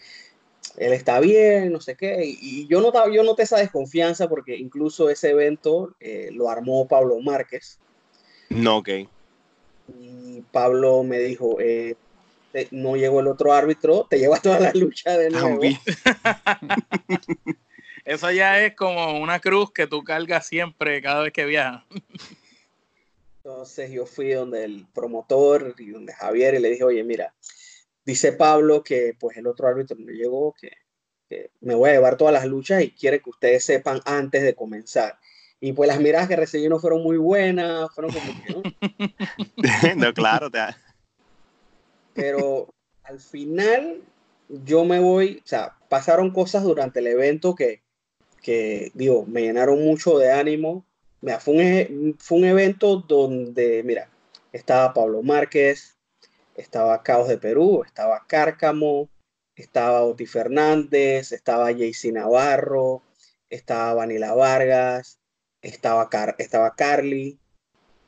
[0.77, 2.23] él está bien, no sé qué.
[2.25, 7.19] Y, yo, notaba, yo noté esa desconfianza porque incluso ese evento eh, lo armó Pablo
[7.21, 7.79] Márquez.
[8.49, 8.89] No, ok.
[10.01, 11.97] Y Pablo me dijo, eh,
[12.71, 15.61] no llegó el otro árbitro, te lleva toda la lucha de nuevo.
[18.05, 21.85] Eso ya es como una cruz que tú cargas siempre cada vez que viajas.
[23.37, 27.35] Entonces yo fui donde el promotor y donde Javier y le dije, oye, mira,
[28.05, 30.71] dice Pablo que pues el otro árbitro me llegó, que,
[31.61, 35.19] me voy a llevar todas las luchas y quiere que ustedes sepan antes de comenzar.
[35.61, 39.95] Y pues las miradas que recibí no fueron muy buenas, fueron como que...
[39.97, 40.51] no, claro.
[40.51, 40.61] Te...
[42.15, 42.69] Pero
[43.05, 44.03] al final
[44.49, 47.82] yo me voy, o sea, pasaron cosas durante el evento que,
[48.43, 50.85] que digo, me llenaron mucho de ánimo.
[51.21, 51.55] Mira, fue,
[51.91, 54.09] un, fue un evento donde, mira,
[54.53, 55.97] estaba Pablo Márquez,
[56.57, 59.09] estaba Caos de Perú, estaba Cárcamo,
[59.55, 63.03] estaba Oti Fernández, estaba Jaycee Navarro,
[63.49, 65.19] estaba Vanila Vargas,
[65.63, 67.39] estaba, estaba Carly,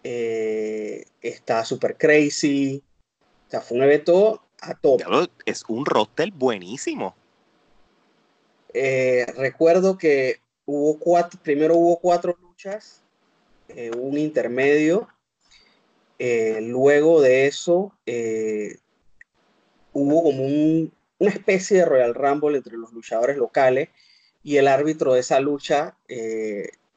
[0.02, 2.82] eh, está Super Crazy.
[3.46, 4.98] O sea, fue un evento a todo.
[5.46, 7.14] Es un roster buenísimo.
[8.74, 13.02] Eh, recuerdo que hubo cuatro, primero hubo cuatro luchas,
[13.68, 15.08] eh, un intermedio
[16.18, 18.78] eh, luego de eso, eh,
[19.92, 23.88] hubo como una especie de Royal Rumble entre los luchadores locales
[24.42, 25.96] y el árbitro de esa lucha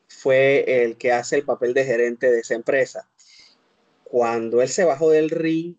[0.08, 3.08] fue el que hace el papel de gerente de esa empresa.
[4.04, 5.76] Cuando él se bajó del ring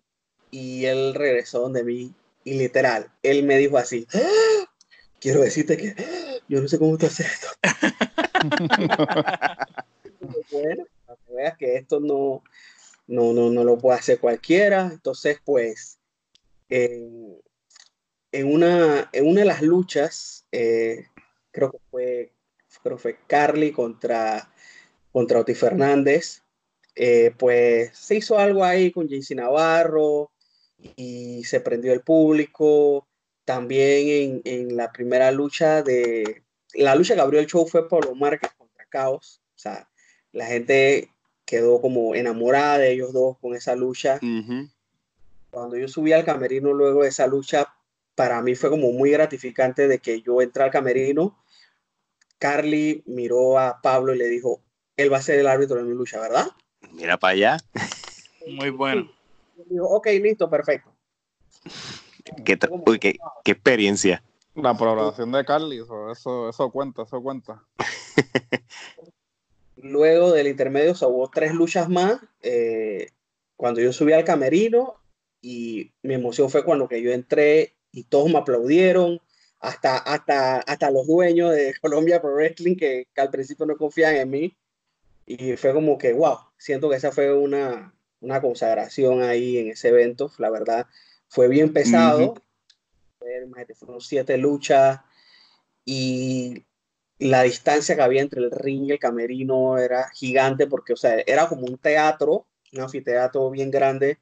[0.51, 2.13] y él regresó donde mí,
[2.45, 4.58] y literal, él me dijo así, ¡Ah!
[5.21, 5.95] Quiero decirte que
[6.49, 7.49] yo no sé cómo te haces esto.
[10.53, 12.43] bueno, para que veas que esto no,
[13.07, 14.89] no, no, no lo puede hacer cualquiera.
[14.93, 15.99] Entonces, pues,
[16.69, 17.41] en,
[18.33, 21.07] una, en una de las luchas, eh,
[21.51, 22.33] creo que fue,
[22.83, 24.53] creo fue Carly contra,
[25.13, 26.43] contra Oti Fernández,
[26.95, 30.33] eh, pues se hizo algo ahí con JC Navarro
[30.97, 33.07] y se prendió el público.
[33.49, 36.43] También en, en, la primera lucha de
[36.75, 39.41] la lucha que abrió el show fue Pablo Márquez contra Caos.
[39.57, 39.89] O sea,
[40.33, 41.11] la gente
[41.47, 44.21] quedó como enamorada de ellos dos con esa lucha.
[45.49, 47.75] Cuando yo subí al camerino luego de esa lucha,
[48.15, 51.43] para mí fue como muy gratificante de que yo entré al camerino.
[52.39, 54.61] Carly miró a Pablo y le dijo,
[54.95, 56.49] él va a ser el árbitro de mi lucha, ¿verdad?
[56.93, 57.57] Mira para allá.
[58.47, 59.11] Muy bueno.
[59.71, 60.95] Dijo, ok, listo, perfecto.
[62.45, 64.23] ¿Qué, qué, qué, experiencia.
[64.55, 67.65] La programación de Carly, eso, eso cuenta, eso cuenta.
[69.77, 72.21] Luego del intermedio se hubo tres luchas más.
[72.43, 73.11] Eh,
[73.57, 74.97] cuando yo subí al camerino
[75.41, 79.21] y mi emoción fue cuando que yo entré y todos me aplaudieron,
[79.61, 84.31] hasta, hasta, hasta los dueños de Colombia Pro Wrestling que, al principio no confían en
[84.31, 84.57] mí.
[85.27, 89.89] Y fue como que, wow, siento que esa fue una, una consagración ahí en ese
[89.89, 90.33] evento.
[90.39, 90.87] La verdad,
[91.29, 92.35] fue bien pesado.
[93.19, 95.01] Fueron siete luchas
[95.85, 96.65] y
[97.19, 101.23] la distancia que había entre el ring y el camerino era gigante porque, o sea,
[101.27, 104.19] era como un teatro, un anfiteatro bien grande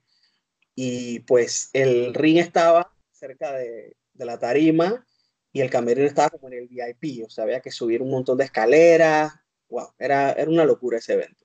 [0.74, 5.04] y pues el ring estaba cerca de, de la tarima
[5.52, 8.36] y el camerino estaba como en el VIP, o sea, había que subir un montón
[8.36, 9.32] de escaleras,
[9.68, 11.44] wow, era, era una locura ese evento.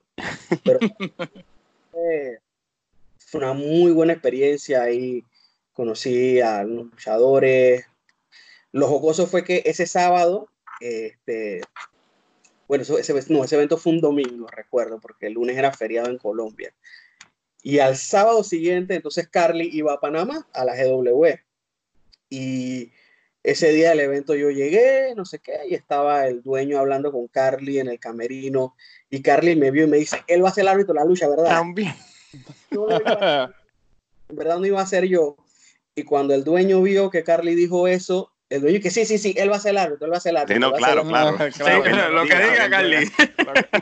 [0.64, 0.78] Pero
[3.18, 5.24] fue una muy buena experiencia ahí,
[5.72, 7.86] conocí a los luchadores.
[8.72, 10.48] Lo jocoso fue que ese sábado,
[10.80, 11.62] este,
[12.68, 16.18] bueno, ese, no, ese evento fue un domingo, recuerdo, porque el lunes era feriado en
[16.18, 16.72] Colombia.
[17.62, 21.26] Y al sábado siguiente, entonces Carly iba a Panamá, a la GW.
[22.28, 22.92] Y
[23.42, 27.28] ese día del evento yo llegué, no sé qué, y estaba el dueño hablando con
[27.28, 28.74] Carly en el camerino.
[29.10, 31.06] Y Carly me vio y me dice, él va a ser el árbitro de la
[31.06, 31.44] lucha, ¿verdad?
[31.44, 31.94] También.
[32.70, 35.36] en verdad no iba a ser yo.
[35.94, 39.34] Y cuando el dueño vio que Carly dijo eso, el dueño que sí, sí, sí,
[39.36, 40.54] él va a ser el árbitro, él va a ser el árbitro.
[40.54, 42.10] Sí, no, claro, claro.
[42.12, 42.96] lo que diga Carly.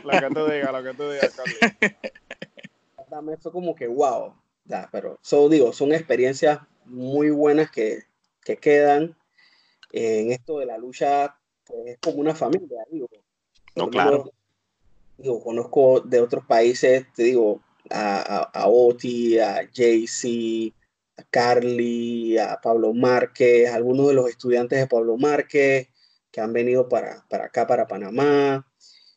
[0.03, 1.95] Lo, que tú digas, lo que tú digas, Carly.
[3.09, 4.33] También fue como que wow.
[4.65, 8.03] Ya, pero, so, digo, son experiencias muy buenas que,
[8.43, 9.17] que quedan
[9.91, 13.07] en esto de la lucha, pues es como una familia, digo.
[13.75, 14.31] No, claro.
[15.17, 20.73] Digo, conozco de otros países, te digo, a, a, Oti, a JC,
[21.17, 25.89] a Carly, a Pablo Márquez, algunos de los estudiantes de Pablo Márquez
[26.31, 28.65] que han venido para, para acá, para Panamá,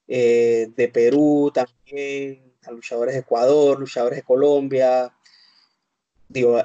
[0.08, 5.14] eh, de Perú también, a luchadores de Ecuador, luchadores de Colombia.
[6.28, 6.58] Digo,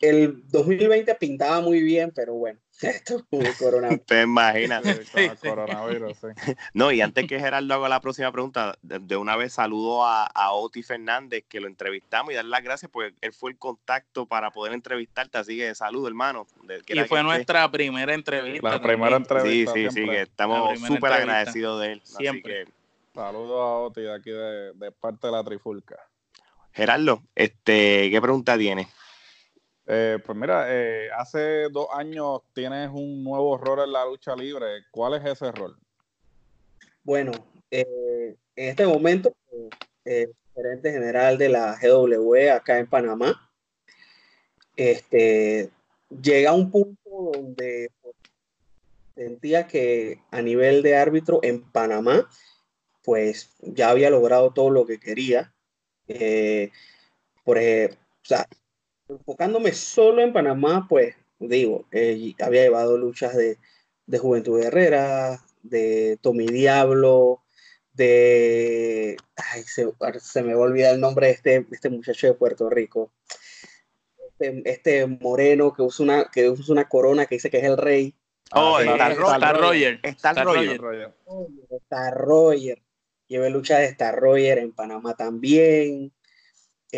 [0.00, 4.04] el 2020 pintaba muy bien, pero bueno, esto es coronavirus.
[4.06, 4.82] Te imaginas.
[5.40, 6.18] coronavirus,
[6.74, 10.52] No, y antes que Gerardo haga la próxima pregunta, de, una vez saludo a, a,
[10.52, 14.50] Oti Fernández, que lo entrevistamos y darle las gracias porque él fue el contacto para
[14.50, 16.46] poder entrevistarte, así que saludo, hermano.
[16.88, 18.70] y fue nuestra primera entrevista.
[18.70, 19.72] La primera entrevista.
[19.72, 22.02] Sí, sí, sí, que estamos súper agradecidos de él.
[22.04, 22.66] Siempre.
[23.14, 25.96] Saludos a Oti de aquí de, de parte de la Trifulca.
[26.72, 28.88] Gerardo, este, ¿qué pregunta tienes?
[29.88, 34.84] Eh, pues mira, eh, hace dos años tienes un nuevo rol en la lucha libre.
[34.90, 35.76] ¿Cuál es ese rol?
[37.04, 37.30] Bueno,
[37.70, 39.32] eh, en este momento,
[40.04, 43.48] eh, gerente general de la GW acá en Panamá,
[44.74, 45.70] este,
[46.10, 47.90] llega a un punto donde
[49.14, 52.28] sentía que a nivel de árbitro en Panamá,
[53.04, 55.52] pues ya había logrado todo lo que quería.
[57.44, 58.46] por o sea,
[59.08, 63.58] enfocándome solo en Panamá, pues digo, eh, había llevado luchas de,
[64.06, 67.42] de Juventud Herrera, de Tommy Diablo,
[67.92, 69.16] de...
[69.36, 69.86] Ay, se,
[70.20, 73.12] se, me va a olvidar el nombre de este, este muchacho de Puerto Rico.
[74.38, 77.76] Este, este, moreno que usa, una, que usa una corona que dice que es el
[77.76, 78.14] rey.
[78.52, 79.14] Oh, está,
[79.52, 79.98] Roger.
[80.02, 80.80] Está Roger.
[81.70, 82.82] Está Roger.
[83.28, 86.12] Llevé lucha de Star Roger en Panamá también.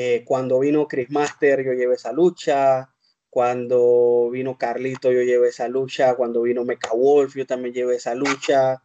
[0.01, 2.89] Eh, cuando vino Chris Master, yo llevé esa lucha.
[3.29, 6.15] Cuando vino Carlito, yo llevé esa lucha.
[6.15, 8.81] Cuando vino Mecha Wolf, yo también llevé esa lucha.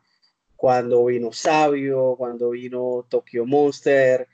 [0.56, 4.28] Cuando vino Sabio, cuando vino Tokyo Monster,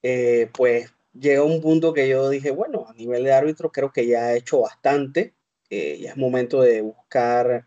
[0.00, 4.06] eh, pues llegó un punto que yo dije, bueno, a nivel de árbitro creo que
[4.06, 5.34] ya he hecho bastante.
[5.70, 7.66] Eh, ya es momento de buscar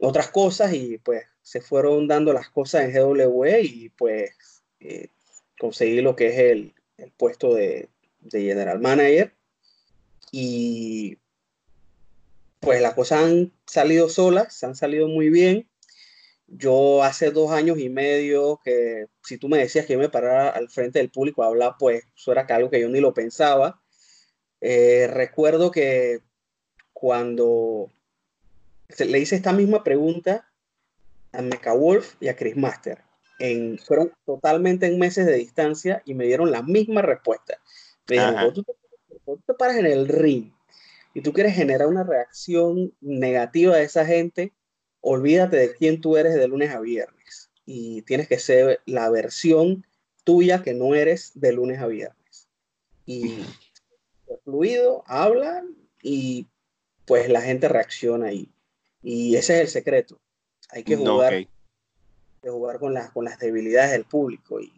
[0.00, 4.30] otras cosas y pues se fueron dando las cosas en GW y pues
[5.58, 7.88] conseguí lo que es el, el puesto de,
[8.30, 9.32] general manager
[10.30, 11.16] y
[12.60, 15.68] pues las cosas han salido solas, han salido muy bien.
[16.46, 20.50] Yo hace dos años y medio que si tú me decías que yo me parara
[20.50, 23.80] al frente del público a hablar, pues eso era algo que yo ni lo pensaba.
[24.60, 26.20] Eh, recuerdo que
[26.92, 27.90] cuando
[28.98, 30.50] le hice esta misma pregunta
[31.32, 33.02] a Mecha Wolf y a Chris Master,
[33.84, 37.58] fueron totalmente en meses de distancia y me dieron la misma respuesta.
[38.08, 38.64] Me dijeron, tú
[39.46, 40.52] te, paras en el ring
[41.14, 44.52] y tú quieres generar una reacción negativa a esa gente,
[45.00, 49.86] olvídate de quién tú eres de lunes a viernes y tienes que ser la versión
[50.24, 52.48] tuya que no eres de lunes a viernes.
[53.06, 53.38] Y
[54.44, 56.46] fluido, hablan y
[57.06, 58.50] pues la gente reacciona ahí.
[59.02, 60.20] Y ese es el secreto.
[60.70, 61.46] Hay que jugar
[62.42, 64.72] de jugar con las, con las debilidades del público y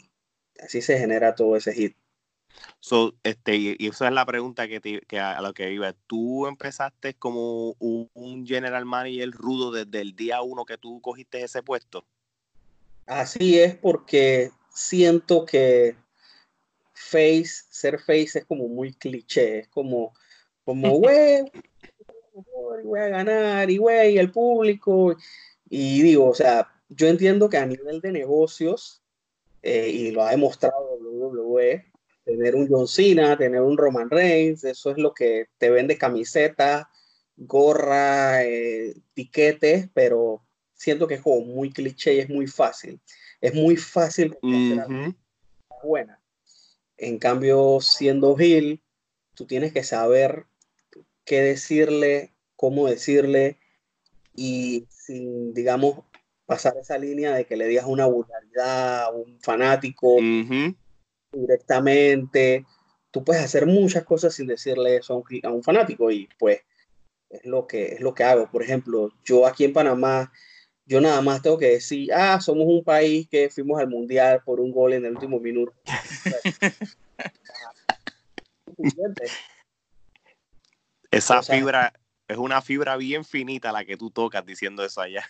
[0.60, 1.96] así se genera todo ese hit.
[2.80, 5.92] So, este, y esa es la pregunta que, que a, lo que iba.
[6.06, 11.62] ¿Tú empezaste como un, general manager rudo desde el día uno que tú cogiste ese
[11.62, 12.04] puesto?
[13.06, 15.96] Así es, porque siento que
[16.92, 20.12] face, ser face es como muy cliché, es como,
[20.64, 21.44] como, güey,
[22.84, 25.16] voy a ganar, y güey, el público,
[25.68, 29.02] y digo, o sea, yo entiendo que a nivel de negocios,
[29.62, 31.92] eh, y lo ha demostrado WWE,
[32.24, 36.90] tener un John Cena, tener un Roman Reigns, eso es lo que te vende camiseta,
[37.36, 40.42] gorra, eh, tiquetes, pero
[40.74, 43.00] siento que es como muy cliché y es muy fácil.
[43.40, 44.36] Es muy fácil
[45.82, 46.20] buena.
[46.96, 48.82] En cambio, siendo Hill,
[49.34, 50.46] tú tienes que saber
[51.24, 53.58] qué decirle, cómo decirle
[54.34, 56.04] y sin, digamos,
[56.52, 60.18] pasar esa línea de que le digas una vulgaridad a un fanático
[61.32, 62.66] directamente.
[63.10, 66.60] Tú puedes hacer muchas cosas sin decirle eso a un, a un, fanático y pues
[67.30, 68.50] es lo, que, es lo que hago.
[68.50, 70.32] Por ejemplo, yo aquí en Panamá,
[70.86, 74.60] yo nada más tengo que decir, ah, somos un país que fuimos al mundial por
[74.60, 75.72] un gol en el último minuto.
[81.10, 81.92] Esa fibra
[82.28, 85.26] es una fibra bien finita la que tú tocas diciendo eso allá.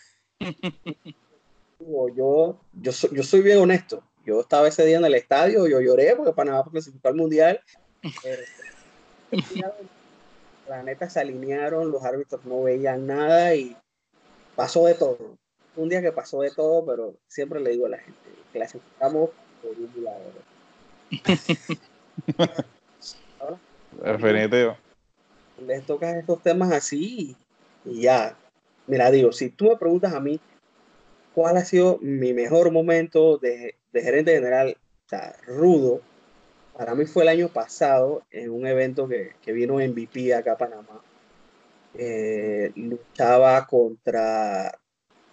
[2.15, 4.03] Yo, yo, soy, yo soy bien honesto.
[4.25, 7.59] Yo estaba ese día en el estadio, yo lloré porque Panamá clasificó al mundial.
[10.69, 13.75] la neta se alinearon, los árbitros no veían nada y
[14.55, 15.35] pasó de todo.
[15.75, 19.71] Un día que pasó de todo, pero siempre le digo a la gente, clasificamos por
[19.71, 20.21] un lado.
[24.03, 24.77] Definitivo.
[25.65, 27.35] Les tocas estos temas así
[27.85, 28.37] y ya.
[28.87, 30.39] Mira, digo, si tú me preguntas a mí
[31.33, 36.01] cuál ha sido mi mejor momento de, gerente general, o sea, rudo,
[36.77, 40.57] para mí fue el año pasado en un evento que, que vino MVP acá a
[40.57, 41.01] Panamá.
[41.95, 44.79] Eh, luchaba contra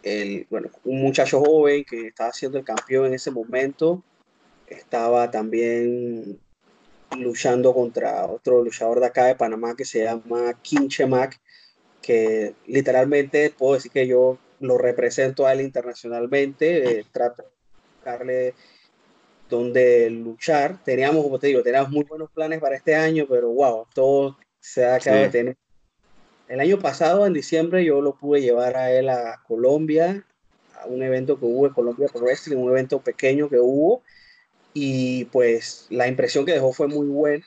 [0.02, 4.02] el, bueno, un muchacho joven que estaba siendo el campeón en ese momento.
[4.66, 6.38] Estaba también
[7.18, 11.40] luchando contra otro luchador de acá de Panamá que se llama Kinchemac,
[12.02, 17.00] que literalmente puedo decir que yo lo represento a él internacionalmente.
[17.00, 17.48] Eh, trato de
[17.96, 18.54] buscarle
[19.48, 20.82] donde luchar.
[20.84, 24.84] Teníamos, como te digo, teníamos muy buenos planes para este año, pero wow, todo se
[24.84, 25.56] ha acabado de tener.
[26.48, 30.24] El año pasado, en diciembre, yo lo pude llevar a él a Colombia,
[30.80, 34.02] a un evento que hubo en Colombia Pro Wrestling, un evento pequeño que hubo,
[34.72, 37.46] y pues la impresión que dejó fue muy buena.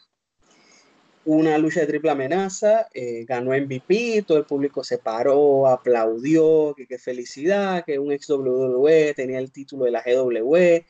[1.26, 6.86] Una lucha de triple amenaza, eh, ganó MVP, todo el público se paró, aplaudió, que
[6.86, 10.84] qué felicidad, que un ex WWE tenía el título de la GW,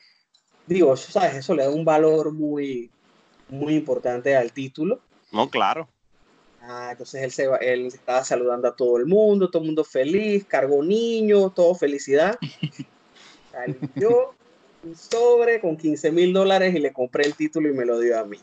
[0.66, 1.36] digo, ¿sabes?
[1.36, 2.90] Eso le da un valor muy,
[3.48, 5.00] muy importante al título.
[5.30, 5.88] No, claro.
[6.62, 10.44] Ah, entonces él, se, él estaba saludando a todo el mundo, todo el mundo feliz,
[10.46, 12.38] cargó niños, todo felicidad.
[13.52, 14.34] Salió
[14.82, 18.18] un sobre con 15 mil dólares y le compré el título y me lo dio
[18.18, 18.38] a mí.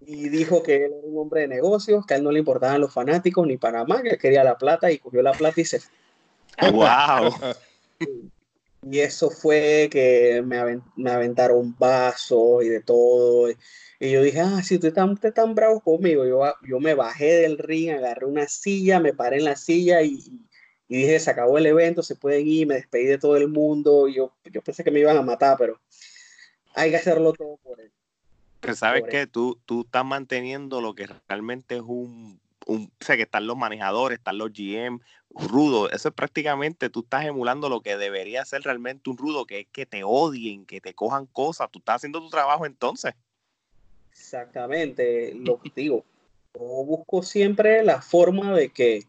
[0.00, 2.80] Y dijo que él era un hombre de negocios, que a él no le importaban
[2.80, 5.80] los fanáticos ni Panamá, que quería la plata y cogió la plata y se
[6.72, 7.34] ¡Wow!
[8.82, 13.50] Y eso fue que me, aventaron vasos y de todo.
[13.50, 17.42] Y yo dije, ah, si ustedes están, usted tan bravos conmigo, yo, yo me bajé
[17.42, 20.18] del ring, agarré una silla, me paré en la silla y,
[20.88, 24.08] dije, se acabó el evento, se pueden ir, me despedí de todo el mundo.
[24.08, 25.78] Y yo, yo pensé que me iban a matar, pero
[26.74, 27.90] hay que hacerlo todo por él.
[28.60, 33.16] Pero sabes que tú, tú estás manteniendo lo que realmente es un, un, o sea,
[33.16, 35.00] que están los manejadores, están los GM,
[35.30, 35.90] rudo.
[35.90, 39.66] Eso es prácticamente, tú estás emulando lo que debería ser realmente un rudo, que es
[39.72, 41.70] que te odien, que te cojan cosas.
[41.70, 43.14] Tú estás haciendo tu trabajo entonces.
[44.12, 46.04] Exactamente, lo que digo.
[46.54, 49.04] Yo busco siempre la forma de que,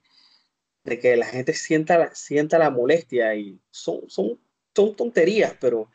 [0.84, 4.40] de que la gente sienta la, sienta la molestia y son, son,
[4.76, 5.90] son tonterías, pero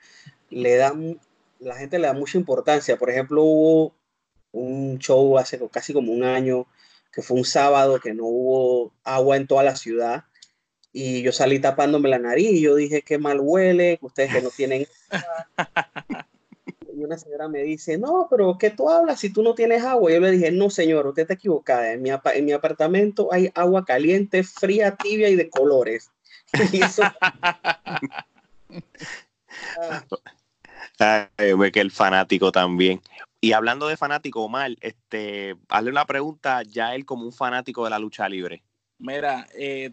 [0.51, 1.21] le dan,
[1.67, 2.97] la gente le da mucha importancia.
[2.97, 3.95] Por ejemplo, hubo
[4.53, 6.67] un show hace casi como un año
[7.13, 10.25] que fue un sábado que no hubo agua en toda la ciudad
[10.93, 14.51] y yo salí tapándome la nariz y yo dije que mal huele, ustedes que no
[14.51, 14.87] tienen
[16.95, 20.11] y una señora me dice, no, pero ¿qué tú hablas si tú no tienes agua?
[20.11, 23.51] Y yo le dije, no señor, usted está equivocada, en mi, en mi apartamento hay
[23.55, 26.11] agua caliente, fría, tibia y de colores.
[26.73, 27.03] y eso...
[30.97, 33.01] que el fanático también.
[33.41, 37.91] Y hablando de fanático, Omar, este, hazle una pregunta ya él como un fanático de
[37.91, 38.63] la lucha libre.
[38.99, 39.93] Mira, eh,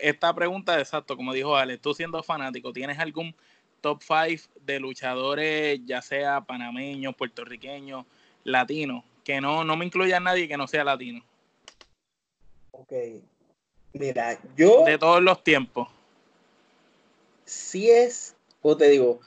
[0.00, 3.34] esta pregunta, exacto, como dijo Ale, tú siendo fanático, ¿tienes algún
[3.80, 8.04] top 5 de luchadores, ya sea panameños, puertorriqueños,
[8.44, 9.04] latinos?
[9.24, 11.24] Que no, no me incluya a nadie que no sea latino.
[12.72, 12.92] Ok.
[13.94, 14.84] Mira, yo.
[14.84, 15.88] De todos los tiempos.
[17.44, 19.20] sí es, como te digo,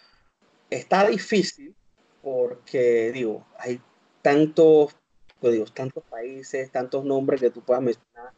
[0.70, 1.76] está difícil
[2.22, 3.80] porque, digo, hay
[4.22, 4.95] tantos,
[5.39, 8.32] pues digo, tantos países, tantos nombres que tú puedas mencionar.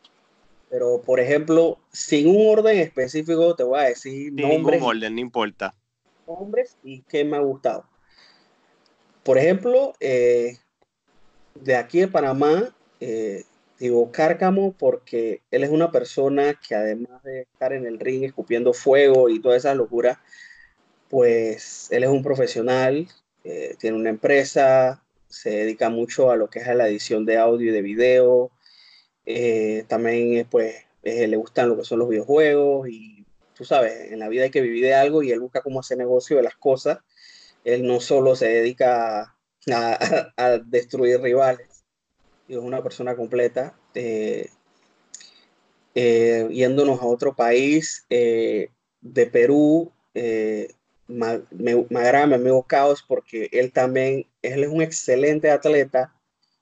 [0.70, 5.16] Pero, por ejemplo, sin un orden específico, te voy a decir Sin nombres, ningún orden,
[5.16, 5.74] no importa.
[6.28, 7.86] nombres y qué me ha gustado.
[9.24, 10.58] Por ejemplo, eh,
[11.56, 13.46] de aquí de Panamá, eh,
[13.80, 18.74] digo Cárcamo porque él es una persona que además de estar en el ring escupiendo
[18.74, 20.18] fuego y todas esas locuras,
[21.10, 23.08] pues él es un profesional,
[23.43, 27.38] eh, tiene una empresa, se dedica mucho a lo que es a la edición de
[27.38, 28.51] audio y de video,
[29.26, 34.20] eh, también pues eh, le gustan lo que son los videojuegos y tú sabes, en
[34.20, 36.55] la vida hay que vivir de algo y él busca cómo hacer negocio de las
[36.58, 36.99] cosas,
[37.64, 39.36] él no solo se dedica a,
[39.72, 41.86] a- a destruir rivales,
[42.49, 43.80] es una persona completa.
[43.95, 44.49] eh,
[45.95, 48.70] eh, yéndonos a otro país, eh,
[49.01, 50.70] de Perú, eh,
[51.08, 56.14] me, me, me agrada mi amigo Caos porque él también, él es un excelente atleta,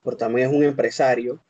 [0.04, 1.40] pero también es un empresario.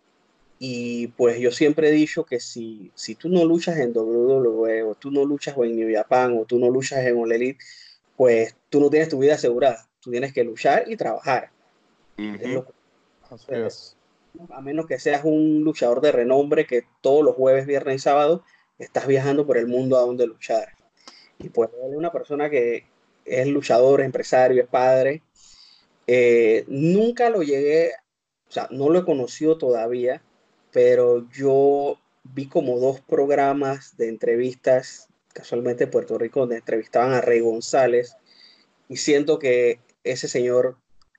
[0.58, 4.94] Y pues yo siempre he dicho que si, si tú no luchas en WWE o
[4.94, 7.62] tú no luchas en New Japan o tú no luchas en All Elite,
[8.16, 9.86] pues tú no tienes tu vida asegurada.
[10.00, 11.50] Tú tienes que luchar y trabajar.
[12.16, 12.66] Lo
[13.30, 13.96] Así es.
[14.50, 18.44] a menos que seas un luchador de renombre que todos los jueves, viernes y sábado
[18.78, 20.75] estás viajando por el mundo a donde luchar.
[21.38, 22.86] Y pues él es una persona que
[23.24, 25.22] es luchador, es empresario, es padre.
[26.06, 27.92] Eh, nunca lo llegué,
[28.48, 30.22] o sea, no lo he conocido todavía,
[30.72, 37.20] pero yo vi como dos programas de entrevistas, casualmente en Puerto Rico, donde entrevistaban a
[37.20, 38.16] Rey González,
[38.88, 40.76] y siento que ese señor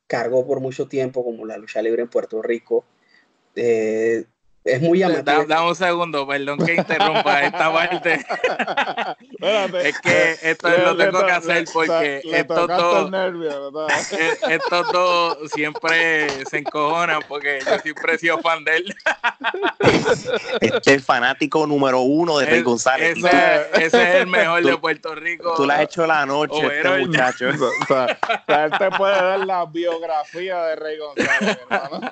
[0.08, 2.86] cargó por mucho tiempo como la lucha libre en Puerto Rico.
[3.56, 4.26] Eh,
[4.68, 5.46] es muy llamativo.
[5.46, 8.26] Dame un segundo, perdón que interrumpa esta parte.
[9.32, 9.90] Espérate.
[9.90, 13.72] Es que esto Le- lo tengo que hacer le- porque le estos dos, el nervio,
[13.72, 13.98] ¿verdad?
[14.50, 18.96] estos dos siempre se encojonan porque yo siempre he sido fan de él.
[20.62, 23.18] Este es el fanático número uno de Rey González.
[23.18, 25.54] Ese, ese es el mejor Tú- de Puerto Rico.
[25.56, 27.48] Tú le has hecho la noche este muchacho.
[27.58, 32.12] O sea, o sea, él te puede dar la biografía de Rey González, hermano.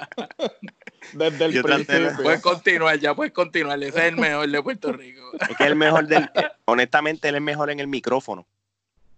[1.14, 2.12] Desde el Yo principio.
[2.22, 3.82] Puedes continuar, ya puedes continuar.
[3.82, 5.32] Ese es el mejor de Puerto Rico.
[5.50, 6.30] Es que es el mejor del.
[6.66, 8.46] Honestamente, él es mejor en el micrófono.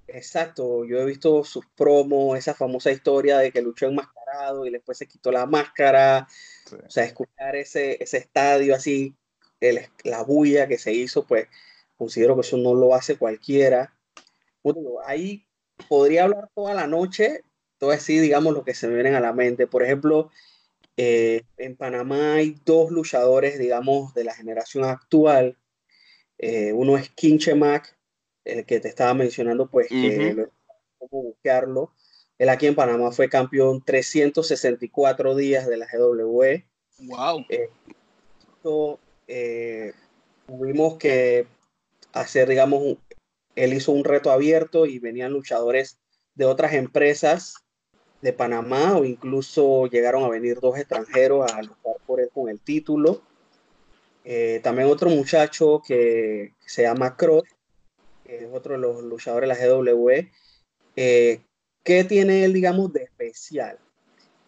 [0.07, 4.97] Exacto, yo he visto sus promos, esa famosa historia de que luchó enmascarado y después
[4.97, 6.27] se quitó la máscara.
[6.65, 6.75] Sí.
[6.75, 9.13] O sea, escuchar ese, ese estadio así,
[9.59, 11.47] el- la bulla que se hizo, pues
[11.97, 13.93] considero que eso no lo hace cualquiera.
[14.63, 15.45] Digo, ahí
[15.89, 17.41] podría hablar toda la noche,
[17.77, 19.67] todo así, digamos, lo que se me vienen a la mente.
[19.67, 20.29] Por ejemplo,
[20.97, 25.57] eh, en Panamá hay dos luchadores, digamos, de la generación actual.
[26.39, 27.97] Eh, uno es Kinche Mac,
[28.43, 30.37] el que te estaba mencionando, pues que Ujú.
[30.41, 30.51] lo-
[30.97, 31.93] cómo buscarlo.
[32.37, 36.67] Él aquí en Panamá fue campeón 364 días de la GWE.
[36.99, 37.45] Wow.
[37.49, 39.93] Esto, eh,
[40.45, 41.47] tuvimos que
[42.13, 42.97] hacer, digamos,
[43.55, 45.99] él hizo un reto abierto y venían luchadores
[46.35, 47.55] de otras empresas
[48.21, 52.59] de Panamá o incluso llegaron a venir dos extranjeros a luchar por él con el
[52.59, 53.21] título.
[54.23, 57.43] Eh, también otro muchacho que se llama Cross,
[58.25, 60.31] que es otro de los luchadores de la GWE.
[60.95, 61.41] Eh,
[61.83, 63.79] ¿Qué tiene él, digamos, de especial?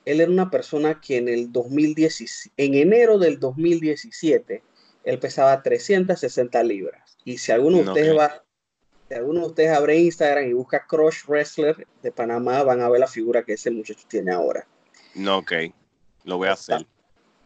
[0.04, 4.64] Él era una persona que en el 2017, en enero del 2017,
[5.04, 7.18] él pesaba 360 libras.
[7.24, 8.44] Y si alguno de ustedes va,
[9.10, 12.99] si alguno de ustedes abre Instagram y busca Crush Wrestler de Panamá, van a ver
[12.99, 14.68] la figura que ese muchacho tiene ahora.
[15.16, 15.51] No, ok.
[16.26, 16.86] Lo voy a hacer.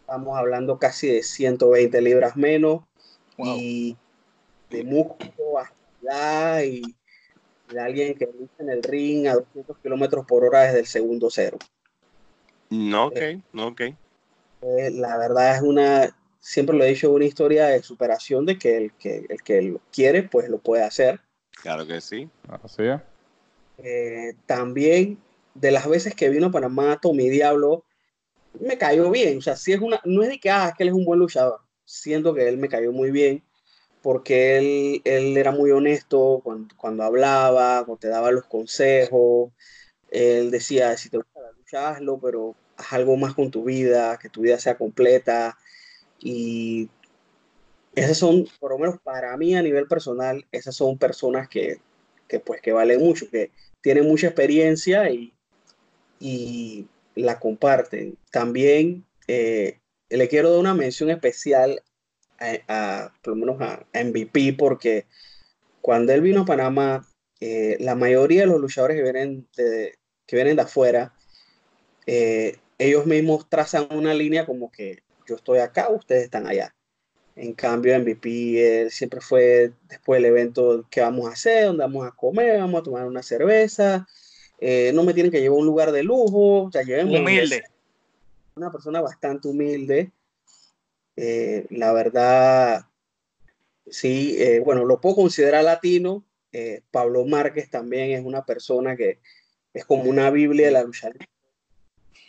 [0.01, 2.82] Estamos hablando casi de 120 libras menos
[3.38, 3.57] Wow.
[3.57, 3.97] y
[4.70, 6.84] de músculo, agilidad y
[7.70, 11.30] de alguien que lucha en el ring a 200 kilómetros por hora desde el segundo
[11.32, 11.57] cero.
[12.70, 13.20] No, ok.
[13.53, 13.82] No, ok.
[13.82, 18.78] Eh, la verdad es una, siempre lo he dicho, una historia de superación de que
[18.78, 21.22] el que, el que lo quiere, pues lo puede hacer.
[21.62, 22.30] Claro que sí.
[22.64, 23.01] Así es.
[23.78, 25.18] Eh, también
[25.54, 27.86] de las veces que vino a Panamá Tommy Diablo,
[28.60, 29.38] me cayó bien.
[29.38, 31.06] O sea, sí es una, no es de que, ah, es que él es un
[31.06, 31.62] buen luchador.
[31.86, 33.43] Siento que él me cayó muy bien
[34.01, 39.51] porque él, él era muy honesto cuando, cuando hablaba, cuando te daba los consejos.
[40.12, 44.20] Él decía, si te gusta la lucha, hazlo, pero haz algo más con tu vida,
[44.20, 45.58] que tu vida sea completa.
[46.20, 46.89] Y
[47.96, 51.80] esas son, por lo menos para mí a nivel personal, esas son personas que,
[52.28, 55.34] que pues que valen mucho, que tienen mucha experiencia y,
[56.20, 58.18] y la comparten.
[58.32, 59.80] También eh,
[60.10, 61.82] le quiero dar una mención especial
[62.68, 65.06] a, por lo menos a MVP porque
[65.82, 67.08] cuando él vino a Panamá,
[67.39, 71.14] eh, la mayoría de los luchadores que vienen de, que vienen de afuera,
[72.06, 76.74] eh, ellos mismos trazan una línea como que yo estoy acá, ustedes están allá.
[77.36, 82.12] En cambio, MVP siempre fue después del evento que vamos a hacer, donde vamos a
[82.12, 84.08] comer, vamos a tomar una cerveza.
[84.60, 87.64] Eh, no me tienen que llevar a un lugar de lujo, o sea, humilde.
[88.56, 90.12] Una persona bastante humilde.
[91.16, 92.86] Eh, la verdad,
[93.88, 96.24] sí, eh, bueno, lo puedo considerar latino.
[96.92, 99.18] Pablo Márquez también es una persona que
[99.74, 101.10] es como una Biblia de la lucha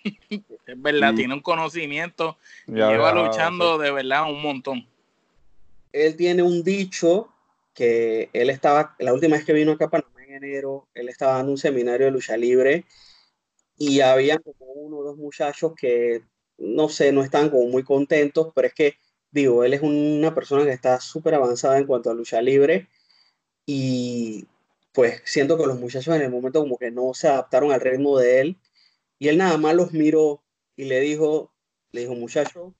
[0.30, 1.16] es verdad, mm.
[1.16, 4.86] tiene un conocimiento, lleva luchando de verdad un montón
[5.94, 7.28] él tiene un dicho
[7.72, 11.34] que él estaba, la última vez que vino acá a Panamá en enero, él estaba
[11.34, 12.84] dando un seminario de lucha libre
[13.78, 16.22] y había como uno o dos muchachos que,
[16.58, 18.94] no sé, no estaban como muy contentos, pero es que,
[19.30, 22.88] digo, él es una persona que está súper avanzada en cuanto a lucha libre
[23.64, 24.46] y
[24.92, 28.18] pues siento que los muchachos en el momento como que no se adaptaron al ritmo
[28.18, 28.56] de él
[29.20, 30.42] y él nada más los miró
[30.76, 31.52] y le dijo,
[31.92, 32.74] le dijo, muchacho,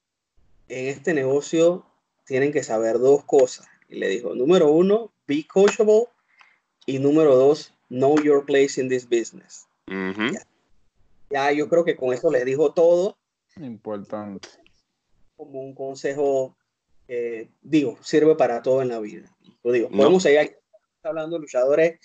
[0.68, 1.86] en este negocio
[2.24, 3.66] tienen que saber dos cosas.
[3.88, 6.04] Y le dijo, número uno, be coachable.
[6.86, 9.66] Y número dos, know your place in this business.
[11.30, 11.52] ya.
[11.52, 13.16] yo creo que con eso le dijo todo.
[13.56, 14.48] Importante.
[15.36, 16.54] Como un consejo,
[17.62, 19.34] digo, sirve para todo en la vida.
[19.62, 20.58] Lo digo, podemos seguir
[21.02, 21.98] hablando de luchadores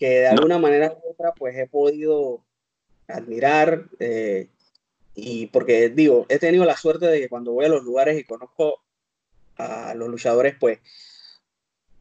[0.00, 2.42] que de alguna manera u otra, pues he podido
[3.06, 3.84] admirar.
[3.98, 4.48] Eh,
[5.14, 8.24] y porque digo, he tenido la suerte de que cuando voy a los lugares y
[8.24, 8.80] conozco
[9.60, 10.78] a los luchadores, pues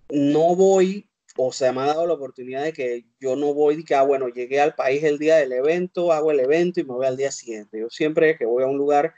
[0.09, 3.83] no voy, o sea, me ha dado la oportunidad de que yo no voy y
[3.83, 6.93] que, ah, bueno, llegué al país el día del evento, hago el evento y me
[6.93, 7.79] voy al día siguiente.
[7.79, 9.13] Yo siempre que voy a un lugar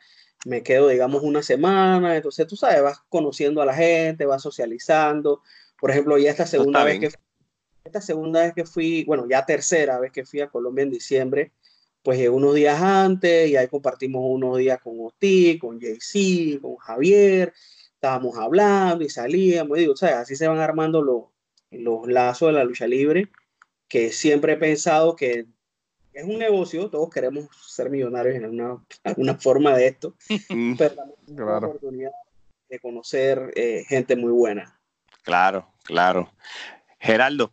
[0.45, 5.41] me quedo, digamos, una semana, entonces tú sabes, vas conociendo a la gente, vas socializando.
[5.79, 7.09] Por ejemplo, ya esta segunda vez que
[7.83, 11.51] esta segunda vez que fui, bueno, ya tercera vez que fui a Colombia en diciembre,
[12.03, 17.53] pues unos días antes y ahí compartimos unos días con Oti, con JC, con Javier,
[18.01, 21.25] estábamos hablando y salíamos, y digo, o sea, así se van armando los,
[21.69, 23.29] los lazos de la lucha libre,
[23.87, 25.45] que siempre he pensado que
[26.11, 30.15] es un negocio, todos queremos ser millonarios en alguna, alguna forma de esto,
[30.49, 30.77] mm.
[30.77, 32.11] pero también es una oportunidad
[32.69, 34.79] de conocer eh, gente muy buena.
[35.21, 36.27] Claro, claro.
[36.99, 37.51] Geraldo.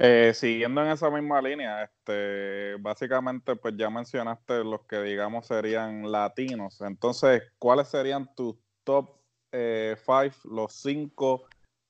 [0.00, 6.10] Eh, siguiendo en esa misma línea, este, básicamente pues ya mencionaste los que digamos serían
[6.10, 6.80] latinos.
[6.80, 9.17] Entonces, ¿cuáles serían tus top
[9.52, 11.44] eh, five, los cinco,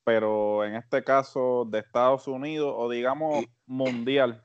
[0.04, 4.42] pero en este caso de Estados Unidos o digamos mundial,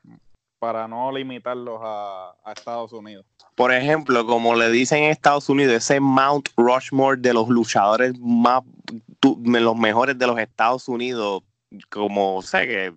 [0.58, 3.26] para no limitarlos a, Estados Unidos.
[3.54, 8.62] Por ejemplo, como le dicen en Estados Unidos, ese Mount Rushmore de los luchadores más,
[9.22, 11.42] los mejores de los Estados Unidos,
[11.90, 12.94] como sé que,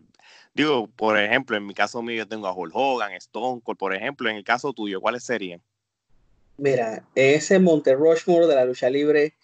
[0.53, 3.93] digo, por ejemplo, en mi caso mío yo tengo a Hulk Hogan, Stone Cold, por
[3.93, 5.61] ejemplo, en el caso tuyo, ¿cuáles serían?
[6.57, 9.36] Mira, ese Monte Rushmore de la lucha libre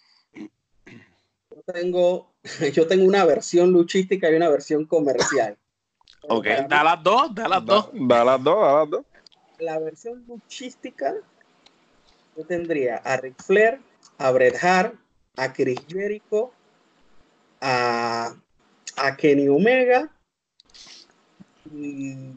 [1.64, 2.32] tengo,
[2.72, 5.56] yo tengo una versión luchística y una versión comercial.
[6.26, 7.90] Ok, da las dos, da las dos.
[7.92, 9.04] Da las dos, da las dos.
[9.58, 11.14] La versión luchística,
[12.34, 13.78] yo tendría a Ric Flair,
[14.16, 14.94] a Bret Hart,
[15.36, 16.50] a Chris Jericho,
[17.60, 18.34] a,
[18.96, 20.10] a Kenny Omega.
[21.70, 22.30] Y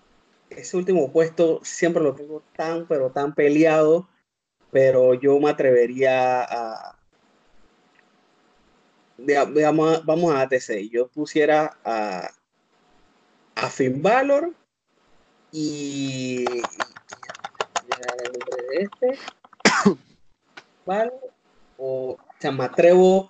[0.49, 4.09] ese último puesto siempre lo tengo tan, pero tan peleado.
[4.69, 6.96] Pero yo me atrevería a,
[9.17, 12.29] digamos, vamos a ATC, yo pusiera a,
[13.55, 14.53] a Finn Balor
[15.51, 16.61] y, de
[18.79, 19.19] este
[20.85, 21.19] Balor
[21.77, 23.29] o sea, me atrevo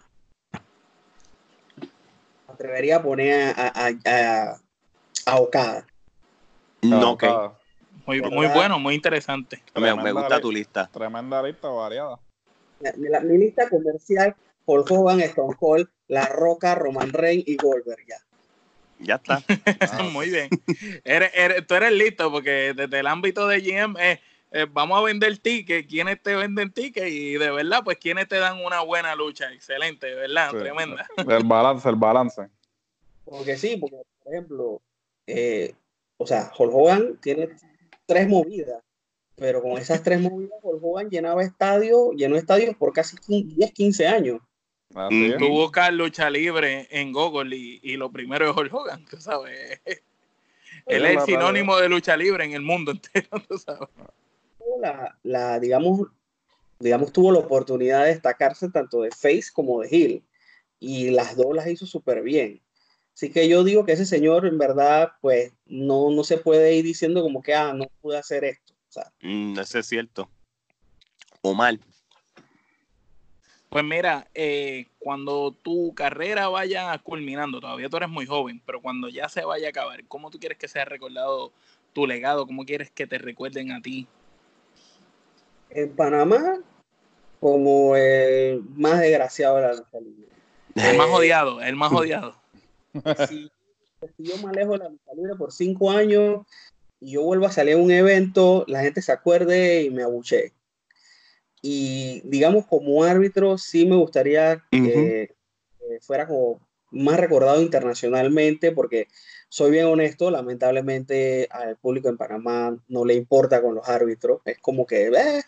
[2.47, 4.61] atrevería a poner a, a, a,
[5.25, 5.85] a Okada
[6.81, 7.29] no, okay.
[8.05, 9.61] Muy, muy bueno, muy interesante.
[9.75, 10.89] Me, me gusta tu lista.
[10.91, 12.19] Tremenda lista variada.
[13.23, 14.35] mi lista comercial
[14.67, 18.17] Hulk Hogan, Stone Cold, La Roca, Roman Reigns y Goldberg ya.
[18.99, 19.41] Ya está.
[20.11, 20.49] Muy bien.
[21.03, 24.19] Eres, tú eres listo porque desde el ámbito de GM eh,
[24.51, 28.37] eh, vamos a vender tickets, quiénes te venden tickets y de verdad, pues quiénes te
[28.37, 29.51] dan una buena lucha.
[29.53, 30.51] Excelente, ¿verdad?
[30.51, 31.07] Tremenda.
[31.17, 32.49] El balance, el balance.
[33.23, 34.81] Porque sí, porque por ejemplo,
[35.25, 35.73] eh,
[36.17, 37.49] o sea, Hulk Hogan tiene
[38.05, 38.81] tres movidas
[39.37, 44.07] pero con esas tres movidas, Hulk Hogan llenaba estadios, llenó estadios por casi 10, 15
[44.07, 44.41] años.
[45.37, 49.81] Tú buscas lucha libre en Google y, lo primero es Hulk Hogan, tú sabes.
[50.85, 53.89] Él es el sinónimo de lucha libre en el mundo entero, tú sabes.
[55.23, 56.07] La, digamos,
[56.79, 60.23] digamos, tuvo la oportunidad de destacarse tanto de face como de heel.
[60.79, 62.61] Y las dos las hizo súper bien.
[63.13, 66.85] Así que yo digo que ese señor en verdad, pues no, no se puede ir
[66.85, 68.73] diciendo como que, ah, no pude hacer esto.
[68.73, 70.29] O sea, mm, eso es cierto.
[71.41, 71.81] O mal.
[73.69, 79.09] Pues mira, eh, cuando tu carrera vaya culminando, todavía tú eres muy joven, pero cuando
[79.09, 81.51] ya se vaya a acabar, ¿cómo tú quieres que sea recordado
[81.91, 82.47] tu legado?
[82.47, 84.07] ¿Cómo quieres que te recuerden a ti?
[85.69, 86.59] En Panamá,
[87.41, 90.27] como el más desgraciado de la lucha libre.
[90.75, 92.35] El más odiado, el más odiado.
[93.27, 93.51] Si,
[94.17, 96.45] yo me alejo de la lucha libre por cinco años
[97.01, 100.53] y yo vuelvo a salir a un evento, la gente se acuerde y me abuche.
[101.61, 105.35] Y digamos, como árbitro, sí me gustaría que
[106.01, 106.59] fuera como
[106.91, 109.07] más recordado internacionalmente, porque
[109.49, 114.57] soy bien honesto, lamentablemente al público en Panamá no le importa con los árbitros, es
[114.59, 115.41] como que eh,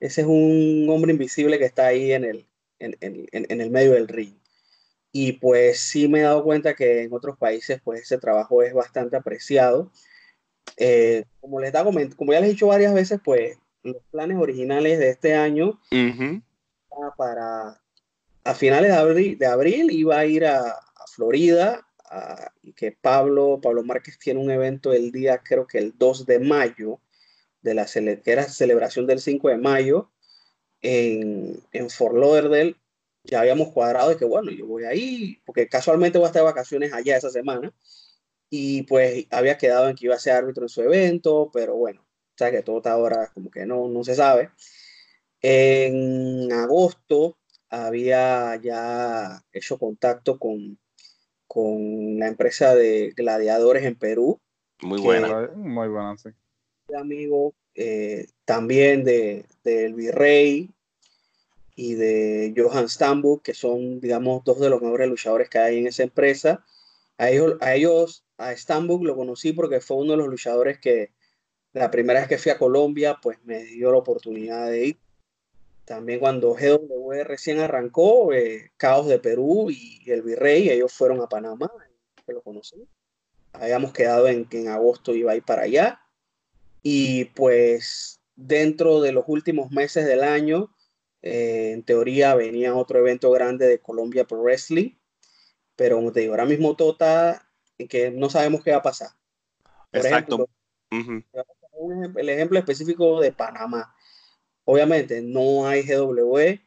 [0.00, 2.46] ese es un hombre invisible que está ahí en el,
[2.78, 4.34] en, en, en el medio del ring.
[5.12, 8.74] Y pues sí me he dado cuenta que en otros países pues ese trabajo es
[8.74, 9.92] bastante apreciado.
[10.76, 14.98] Eh, como, les da, como ya les he dicho varias veces, pues los planes originales
[14.98, 15.78] de este año
[17.16, 17.80] para
[18.44, 21.86] a finales de abril, de abril iba a ir a, a Florida,
[22.62, 26.38] y que Pablo, Pablo Márquez tiene un evento el día, creo que el 2 de
[26.38, 27.00] mayo,
[27.62, 30.10] de la que era celebración del 5 de mayo,
[30.82, 32.76] en, en Fort Lauderdale,
[33.24, 36.50] ya habíamos cuadrado de que, bueno, yo voy ahí, porque casualmente voy a estar de
[36.50, 37.72] vacaciones allá esa semana,
[38.50, 42.04] y pues había quedado en que iba a ser árbitro en su evento, pero bueno,
[42.36, 44.50] sea que todo está ahora como que no, no se sabe.
[45.40, 47.36] En agosto
[47.68, 50.78] había ya hecho contacto con,
[51.46, 54.40] con la empresa de gladiadores en Perú.
[54.82, 55.50] Muy buena.
[55.54, 56.30] Muy buena, sí.
[56.96, 60.70] Amigo eh, también de, del Virrey
[61.74, 65.88] y de Johan Stambuk, que son, digamos, dos de los mejores luchadores que hay en
[65.88, 66.64] esa empresa.
[67.18, 71.12] A ellos, a, ellos, a Stambuk lo conocí porque fue uno de los luchadores que
[71.74, 74.98] la primera vez que fui a Colombia, pues me dio la oportunidad de ir.
[75.84, 81.28] También cuando GW recién arrancó, eh, Caos de Perú y el Virrey, ellos fueron a
[81.28, 81.70] Panamá,
[82.24, 82.88] que lo conocí.
[83.52, 86.00] Habíamos quedado en que en agosto iba a ir para allá.
[86.82, 90.74] Y pues dentro de los últimos meses del año,
[91.22, 94.92] eh, en teoría venía otro evento grande de Colombia Pro Wrestling.
[95.76, 98.82] Pero como te digo, ahora mismo todo está en que no sabemos qué va a
[98.82, 99.10] pasar.
[99.92, 100.48] Exacto.
[102.16, 103.94] El ejemplo específico de Panamá
[104.64, 106.60] Obviamente no hay GW.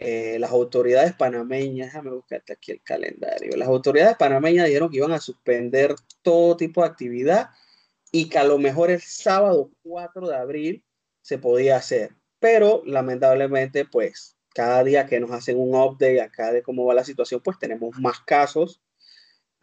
[0.00, 3.56] Eh, las autoridades panameñas, déjame buscarte aquí el calendario.
[3.56, 7.50] Las autoridades panameñas dijeron que iban a suspender todo tipo de actividad
[8.10, 10.84] y que a lo mejor el sábado 4 de abril
[11.22, 12.14] se podía hacer.
[12.38, 17.04] Pero lamentablemente, pues cada día que nos hacen un update acá de cómo va la
[17.04, 18.82] situación, pues tenemos más casos.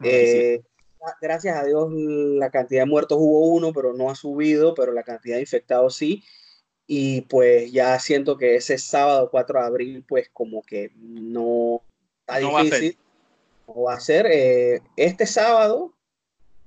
[0.04, 0.62] Eh,
[1.22, 5.04] gracias a Dios la cantidad de muertos hubo uno, pero no ha subido, pero la
[5.04, 6.24] cantidad de infectados sí
[6.94, 11.82] y pues ya siento que ese sábado 4 de abril pues como que no
[12.20, 12.98] está difícil.
[13.70, 14.28] Va va a ser.
[14.30, 15.94] Eh, este sábado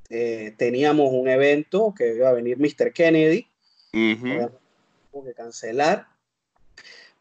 [0.09, 2.95] eh, teníamos un evento que iba a venir Mr.
[2.95, 3.47] Kennedy.
[3.93, 6.09] Tuvo que cancelar.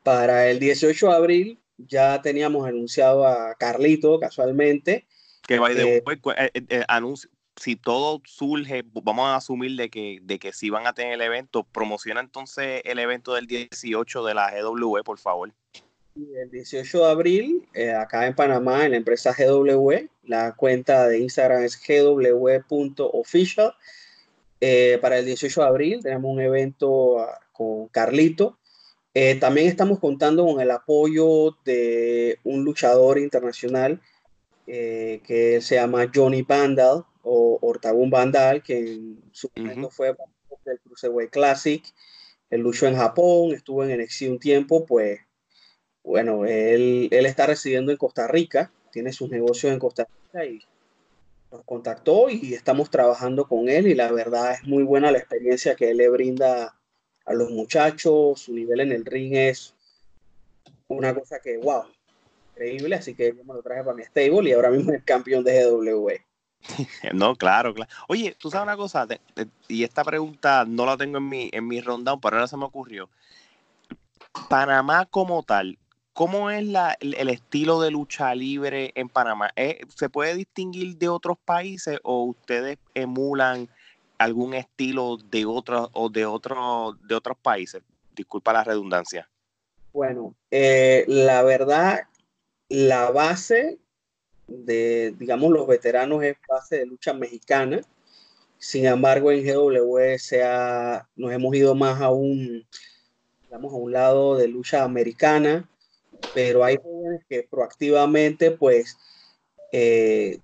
[0.04, 5.06] Para el 18 de abril ya teníamos anunciado a Carlito casualmente.
[5.48, 6.04] Que va de
[6.54, 10.94] eh, anuncio, si todo surge, vamos a asumir de que, de que si van a
[10.94, 15.54] tener el evento, promociona entonces el evento del 18 de la GW, por favor.
[16.16, 21.20] El 18 de abril, eh, acá en Panamá, en la empresa GW, la cuenta de
[21.20, 23.74] Instagram es gw.official.
[24.62, 28.58] Eh, para el 18 de abril tenemos un evento ah, con Carlito.
[29.16, 34.00] Eh, también estamos contando con el apoyo de un luchador internacional
[34.66, 40.16] que se llama Johnny Bandal o Ortagun Bandal, que en su momento fue
[40.66, 41.84] del Cruiserweight Classic,
[42.50, 45.20] él luchó en Japón, estuvo en NXT un tiempo, pues
[46.04, 50.62] bueno, él, él está residiendo en Costa Rica, tiene sus negocios en Costa Rica y
[51.52, 55.76] nos contactó y estamos trabajando con él y la verdad es muy buena la experiencia
[55.76, 56.78] que él le brinda
[57.26, 59.76] a los muchachos, su nivel en el ring es
[60.88, 61.84] una cosa que, wow,
[62.54, 65.44] increíble, así que yo me lo traje para mi stable y ahora mismo es campeón
[65.44, 66.10] de GW.
[67.14, 67.92] No, claro, claro.
[68.08, 69.06] Oye, tú sabes una cosa,
[69.68, 72.66] y esta pregunta no la tengo en mi, en mi rundown, pero ahora se me
[72.66, 73.10] ocurrió.
[74.50, 75.78] Panamá como tal,
[76.14, 79.50] ¿cómo es la, el, estilo de lucha libre en Panamá?
[79.56, 83.68] ¿Eh, ¿Se puede distinguir de otros países o ustedes emulan
[84.18, 87.84] algún estilo de otros o de otros de otros países?
[88.16, 89.30] Disculpa la redundancia.
[89.92, 92.08] Bueno, eh, la verdad,
[92.70, 93.80] la base
[94.48, 97.82] de, digamos, los veteranos es base de lucha mexicana.
[98.58, 99.98] Sin embargo, en GW
[101.16, 102.66] nos hemos ido más a un,
[103.52, 105.70] a un lado de lucha americana,
[106.34, 108.98] pero hay jóvenes que proactivamente, pues,
[109.72, 110.40] eh,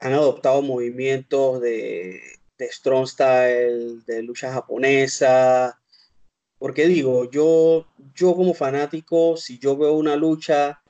[0.00, 2.20] han adoptado movimientos de,
[2.58, 5.78] de strong style, de lucha japonesa.
[6.58, 10.80] Porque digo, yo, yo como fanático, si yo veo una lucha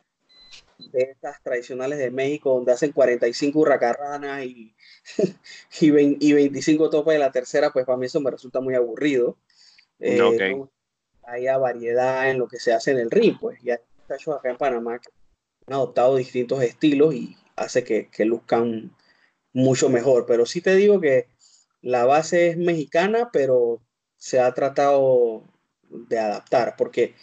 [0.92, 4.74] de estas tradicionales de México, donde hacen 45 hurracarranas y,
[5.80, 5.90] y,
[6.32, 9.36] 25 topas de la tercera, pues para mí eso me resulta muy aburrido.
[9.98, 10.18] Eh,
[11.22, 13.62] Hay variedad en lo que se hace en el ring, pues.
[13.64, 15.10] Y hay muchachos acá en Panamá que
[15.66, 18.94] han adoptado distintos estilos y hace que, que luzcan
[19.52, 20.26] mucho mejor.
[20.26, 21.28] Pero sí te digo que
[21.80, 23.80] la base es mexicana, pero
[24.16, 25.44] se ha tratado
[25.90, 27.14] de adaptar, porque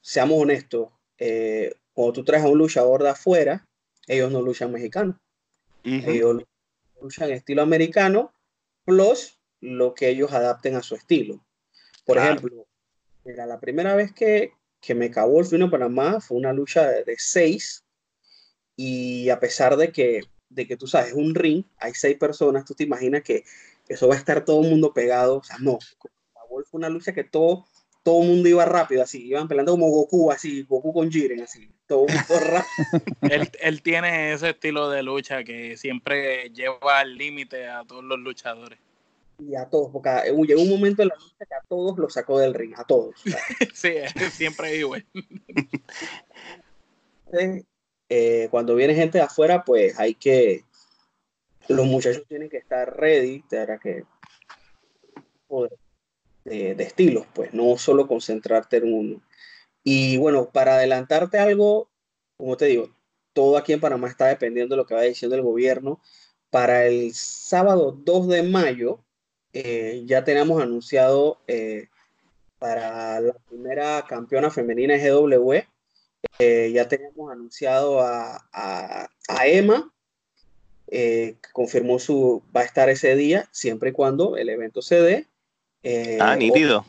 [0.00, 0.88] seamos honestos,
[1.18, 3.66] eh, cuando tú traes a un luchador de afuera,
[4.06, 5.20] ellos no luchan mexicano.
[5.84, 6.44] Ellos
[7.00, 8.32] luchan estilo americano,
[8.84, 11.44] plus lo que ellos adapten a su estilo.
[12.04, 12.66] Por ejemplo,
[13.24, 17.84] la primera vez que, que me acabó el fino Panamá fue una lucha de, seis,
[18.76, 22.74] y a pesar de que, de que tú sabes, un ring, hay seis personas, tú
[22.74, 23.44] te imaginas que
[23.88, 25.38] eso va a estar todo el mundo pegado.
[25.38, 25.78] O sea, no.
[26.48, 27.66] Fue una lucha que todo,
[28.02, 29.26] todo el mundo iba rápido, así.
[29.26, 30.62] Iban peleando como Goku, así.
[30.62, 31.70] Goku con Jiren, así.
[31.86, 32.06] Todo,
[32.40, 33.20] rápido.
[33.22, 38.18] él, él tiene ese estilo de lucha que siempre lleva al límite a todos los
[38.18, 38.78] luchadores
[39.48, 40.10] y a todos, porque
[40.46, 43.14] llegó un momento en la lucha que a todos los sacó del ring, a todos.
[43.74, 43.94] sí,
[44.30, 45.04] siempre igual.
[48.08, 50.64] Eh, cuando viene gente de afuera, pues hay que,
[51.68, 54.04] los muchachos tienen que estar ready, para que
[56.44, 59.22] de, estilos, pues no solo concentrarte en uno.
[59.84, 61.90] Y bueno, para adelantarte algo,
[62.36, 62.90] como te digo,
[63.32, 66.00] todo aquí en Panamá está dependiendo de lo que va diciendo el gobierno.
[66.50, 69.04] Para el sábado 2 de mayo,
[69.52, 71.88] eh, ya tenemos anunciado eh,
[72.58, 75.64] para la primera campeona femenina GW,
[76.38, 79.08] eh, ya tenemos anunciado a, a,
[79.46, 79.92] Emma
[80.86, 85.26] eh, confirmó su, va a estar ese día, siempre y cuando el evento se dé.
[85.82, 86.84] Eh, ah, nítido.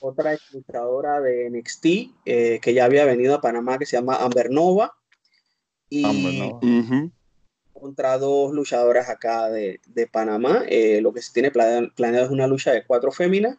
[0.00, 1.86] Otra, ilustradora de NXT
[2.24, 4.94] eh, que ya había venido a Panamá que se llama Amber Nova.
[5.90, 6.50] Y
[7.72, 10.64] contra dos luchadoras acá de, de Panamá.
[11.00, 13.58] lo que se tiene planeado, es una lucha de cuatro féminas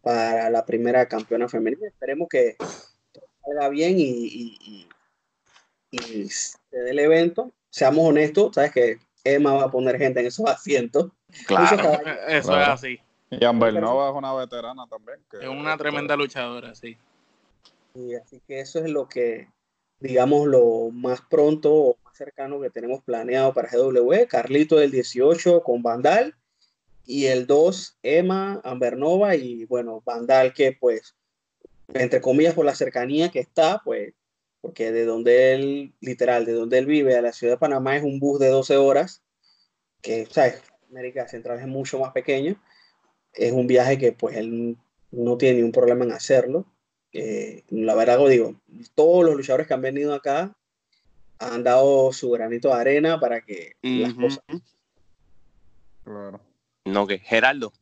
[0.00, 1.86] para la primera campeona femenina.
[1.86, 2.56] Esperemos que
[3.44, 4.88] salga bien y, y,
[5.90, 7.52] y se dé el evento.
[7.70, 11.10] Seamos honestos, sabes que Emma va a poner gente en esos asientos.
[11.46, 13.00] Claro, eso es así.
[13.30, 15.18] Y Amber Nova es una veterana también.
[15.40, 16.96] es una tremenda luchadora, sí.
[17.94, 19.48] Y así que eso es lo que,
[20.00, 24.26] digamos, lo más pronto o más cercano que tenemos planeado para GW.
[24.28, 26.34] Carlito del 18 con Vandal.
[27.04, 31.16] Y el 2, Emma, Amber Nova y bueno, Vandal que pues,
[31.94, 34.12] entre comillas, por la cercanía que está, pues
[34.60, 38.02] porque de donde él, literal, de donde él vive a la ciudad de Panamá es
[38.02, 39.22] un bus de 12 horas,
[40.02, 40.62] que, ¿sabes?
[40.90, 42.60] América Central es mucho más pequeño.
[43.38, 44.76] Es un viaje que, pues, él
[45.10, 46.66] no tiene ningún problema en hacerlo.
[47.12, 48.54] Eh, la verdad, digo,
[48.94, 50.54] todos los luchadores que han venido acá
[51.38, 54.42] han dado su granito de arena para que las cosas.
[56.04, 56.40] Claro.
[56.84, 57.72] No, que Geraldo.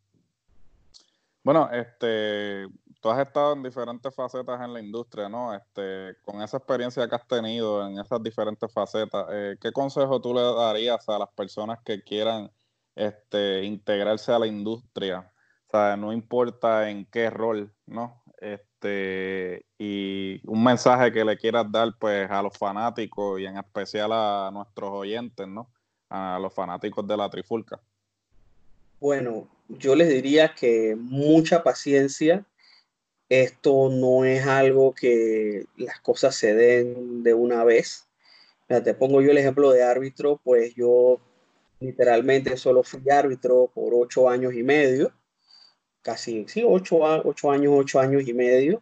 [1.42, 2.66] Bueno, este,
[3.00, 5.54] tú has estado en diferentes facetas en la industria, ¿no?
[5.54, 10.34] Este, con esa experiencia que has tenido en esas diferentes facetas, eh, ¿qué consejo tú
[10.34, 12.50] le darías a las personas que quieran
[12.96, 15.30] este, integrarse a la industria?
[15.98, 18.22] No importa en qué rol, ¿no?
[18.38, 24.10] Este, y un mensaje que le quieras dar pues a los fanáticos y en especial
[24.12, 25.70] a nuestros oyentes, ¿no?
[26.08, 27.80] A los fanáticos de la trifulca.
[29.00, 32.44] Bueno, yo les diría que mucha paciencia,
[33.28, 38.06] esto no es algo que las cosas se den de una vez.
[38.68, 41.20] te pongo yo el ejemplo de árbitro, pues yo
[41.80, 45.12] literalmente solo fui árbitro por ocho años y medio,
[46.06, 48.80] casi, sí, ocho, ocho años, ocho años y medio,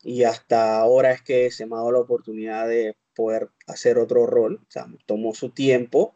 [0.00, 4.26] y hasta ahora es que se me ha dado la oportunidad de poder hacer otro
[4.26, 6.14] rol, o sea, tomó su tiempo.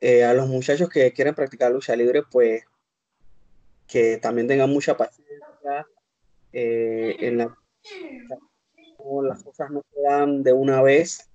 [0.00, 2.64] Eh, a los muchachos que quieren practicar lucha libre, pues
[3.86, 5.86] que también tengan mucha paciencia,
[6.54, 7.54] eh, en la,
[9.22, 11.28] las cosas no se dan de una vez.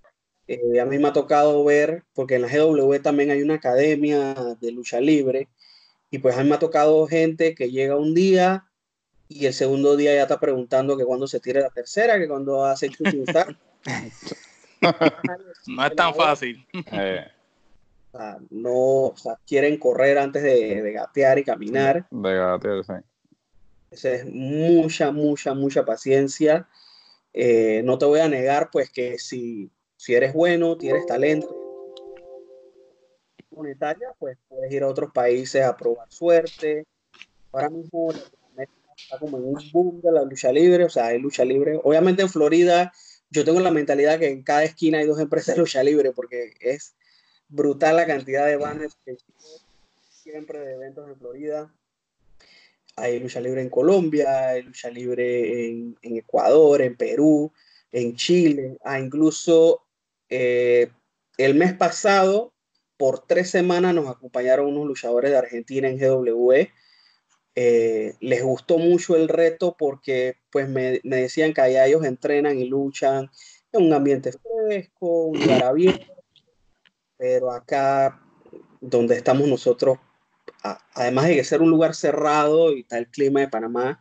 [0.48, 4.34] Eh, a mí me ha tocado ver, porque en la GW también hay una academia
[4.60, 5.50] de lucha libre,
[6.14, 8.68] y pues a mí me ha tocado gente que llega un día
[9.28, 12.64] y el segundo día ya está preguntando que cuando se tire la tercera, que cuando
[12.64, 12.92] hace
[15.66, 16.64] no es tan fácil.
[16.92, 17.26] Eh,
[18.12, 22.06] O sea, no, o sea, quieren correr antes de, de gatear y caminar.
[22.12, 22.94] de gatear, sí.
[23.90, 26.68] Esa es mucha, mucha, mucha paciencia.
[27.34, 31.63] Eh, no te voy a negar, pues, que si, si eres bueno, tienes talento
[33.54, 36.86] monetaria, pues puedes ir a otros países a probar suerte.
[37.52, 41.46] Ahora mismo está como en un boom de la lucha libre, o sea, hay lucha
[41.46, 41.80] libre.
[41.84, 42.92] Obviamente en Florida,
[43.30, 46.54] yo tengo la mentalidad que en cada esquina hay dos empresas de lucha libre, porque
[46.60, 46.96] es
[47.48, 49.18] brutal la cantidad de banners que
[50.10, 51.74] siempre de eventos en Florida.
[52.96, 57.52] Hay lucha libre en Colombia, hay lucha libre en, en Ecuador, en Perú,
[57.92, 59.84] en Chile, ah, incluso
[60.30, 60.90] eh,
[61.38, 62.53] el mes pasado,
[63.04, 66.72] por tres semanas, nos acompañaron unos luchadores de Argentina en GWE.
[67.54, 72.58] Eh, les gustó mucho el reto porque pues me, me, decían que allá ellos entrenan
[72.58, 73.30] y luchan
[73.74, 76.14] en un ambiente fresco, un lugar abierto,
[77.18, 78.22] pero acá
[78.80, 79.98] donde estamos nosotros,
[80.64, 84.00] a, además de que ser un lugar cerrado y el clima de Panamá,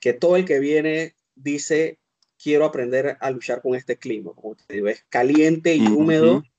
[0.00, 2.00] que todo el que viene dice
[2.36, 6.40] quiero aprender a luchar con este clima, como te digo, es caliente y húmedo, uh
[6.40, 6.50] -huh.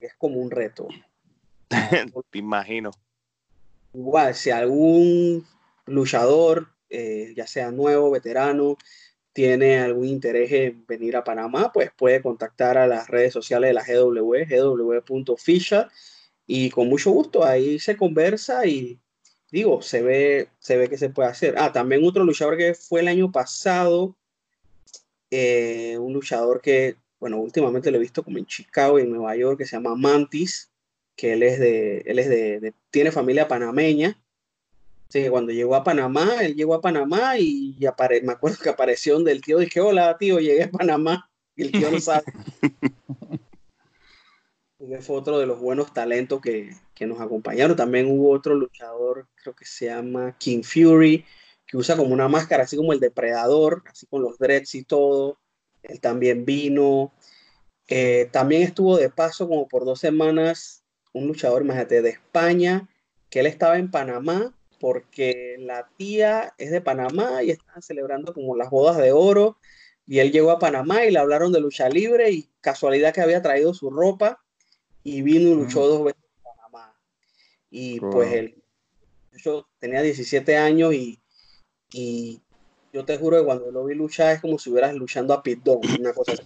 [0.00, 0.88] Es como un reto.
[2.30, 2.90] te imagino.
[3.94, 5.46] Igual, si algún
[5.86, 8.76] luchador, eh, ya sea nuevo, veterano,
[9.32, 13.74] tiene algún interés en venir a Panamá, pues puede contactar a las redes sociales de
[13.74, 15.88] la GW, gw.fisha,
[16.46, 18.98] y con mucho gusto ahí se conversa y
[19.50, 21.54] digo, se ve, se ve que se puede hacer.
[21.58, 24.16] Ah, también otro luchador que fue el año pasado,
[25.30, 29.36] eh, un luchador que, bueno, últimamente lo he visto como en Chicago y en Nueva
[29.36, 30.70] York, que se llama Mantis,
[31.16, 34.20] que él es de, él es de, de tiene familia panameña.
[35.08, 38.58] Así que cuando llegó a Panamá, él llegó a Panamá y, y apare, me acuerdo
[38.62, 41.30] que apareció donde el tío dije, hola tío, llegué a Panamá.
[41.56, 42.24] Y el tío no sabe.
[45.00, 47.76] fue otro de los buenos talentos que, que nos acompañaron.
[47.76, 51.24] También hubo otro luchador, creo que se llama King Fury,
[51.66, 55.38] que usa como una máscara, así como el depredador, así con los dreads y todo.
[55.82, 57.12] Él también vino.
[57.88, 62.88] Eh, también estuvo de paso como por dos semanas un luchador, imagínate, de España,
[63.30, 68.56] que él estaba en Panamá porque la tía es de Panamá y estaban celebrando como
[68.56, 69.58] las bodas de oro
[70.06, 73.42] y él llegó a Panamá y le hablaron de lucha libre y casualidad que había
[73.42, 74.42] traído su ropa
[75.02, 75.88] y vino y luchó mm.
[75.88, 76.94] dos veces en Panamá.
[77.70, 78.62] Y pues él,
[79.36, 81.20] yo tenía 17 años y,
[81.92, 82.40] y
[82.92, 85.60] yo te juro que cuando lo vi luchar es como si hubieras luchando a Pit
[85.62, 86.42] Don, una cosa así.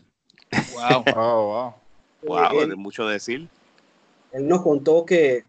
[0.75, 1.05] Wow.
[1.17, 1.75] oh, wow.
[2.23, 3.49] Wow, él, es mucho decir.
[4.33, 5.45] Él nos contó que,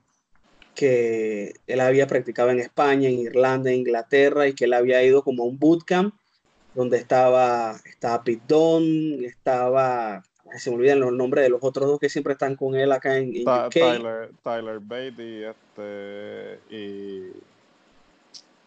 [0.76, 5.24] que él había practicado en España, en Irlanda, en Inglaterra y que él había ido
[5.24, 6.14] como a un bootcamp
[6.74, 10.24] donde estaba, estaba Pete Dunne, estaba,
[10.58, 13.18] se me olvidan los nombres de los otros dos que siempre están con él acá
[13.18, 13.74] en, en Ta UK.
[13.74, 17.32] Tyler, Tyler Bate y este, y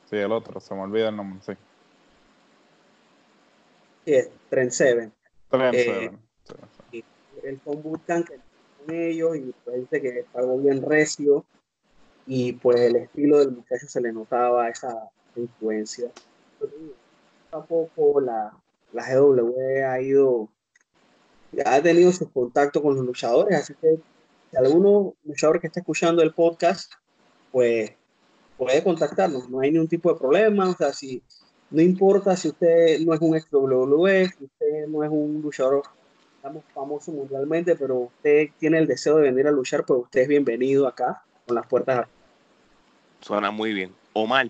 [0.08, 1.52] sí, el otro, se me olvida el nombre, sí.
[4.06, 4.30] Es
[5.72, 6.12] eh.
[6.90, 7.04] Sí.
[7.42, 11.44] Él fue un bootcamp con ellos y pues dice que algo bien recio
[12.26, 16.10] y pues el estilo del muchacho se le notaba esa influencia.
[17.50, 18.52] Tampoco la,
[18.92, 20.48] la GW ha ido,
[21.64, 23.98] ha tenido sus contactos con los luchadores, así que
[24.50, 26.92] si alguno luchador que está escuchando el podcast,
[27.52, 27.92] pues
[28.56, 31.22] puede contactarnos, no hay ningún tipo de problema, o sea, si
[31.70, 35.82] no importa si usted no es un ex WWE, si usted no es un luchador
[36.38, 40.28] digamos, famoso mundialmente, pero usted tiene el deseo de venir a luchar, pues usted es
[40.28, 42.16] bienvenido acá, con las puertas abiertas.
[43.20, 43.92] Suena muy bien.
[44.12, 44.48] Omar.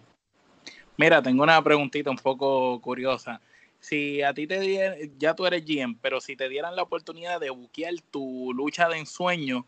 [0.99, 3.41] Mira, tengo una preguntita un poco curiosa.
[3.81, 7.41] Si a ti te dieran, ya tú eres GM, pero si te dieran la oportunidad
[7.41, 9.67] de buquear tu lucha de ensueño,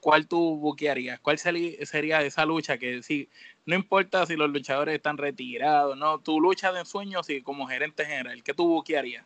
[0.00, 1.20] ¿cuál tú buquearías?
[1.20, 3.28] ¿Cuál sería esa lucha que si
[3.64, 8.04] no importa si los luchadores están retirados, no, tu lucha de ensueño si como gerente
[8.04, 9.24] general, ¿qué tú buquearías?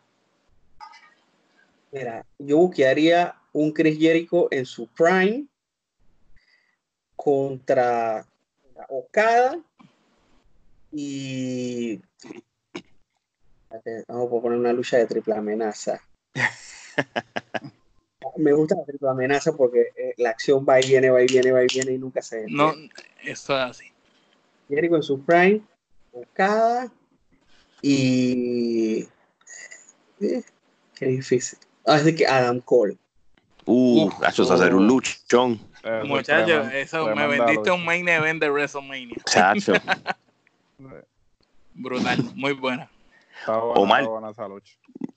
[1.91, 5.45] Mira, yo buquearía un Chris Jericho en su prime
[7.15, 8.25] contra
[8.87, 9.59] Okada
[10.91, 12.01] y
[14.07, 16.01] vamos a poner una lucha de triple amenaza.
[18.37, 21.51] Me gusta la triple amenaza porque eh, la acción va y viene, va y viene,
[21.51, 22.45] va y viene y nunca se.
[22.47, 22.73] No,
[23.23, 23.85] eso es así.
[24.69, 25.61] Jericho en su prime,
[26.13, 26.91] Okada
[27.81, 29.07] y.
[30.21, 30.43] Eh,
[30.95, 31.59] qué difícil.
[31.85, 32.97] Ah, es de que Adam Cole.
[33.65, 35.59] Uh, eso es hacer un luchón.
[35.83, 39.17] Eh, Muchachos, eso me vendiste un main event de WrestleMania.
[39.25, 39.73] Chacho.
[41.73, 42.89] Brutal, muy buena.
[43.47, 44.07] Omar,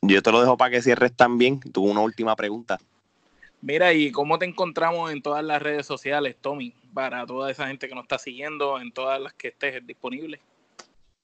[0.03, 1.61] yo te lo dejo para que cierres también.
[1.61, 2.79] Tuve una última pregunta.
[3.67, 6.75] Mira, ¿y cómo te encontramos en todas las redes sociales, Tommy?
[6.93, 10.39] Para toda esa gente que nos está siguiendo, en todas las que estés disponible.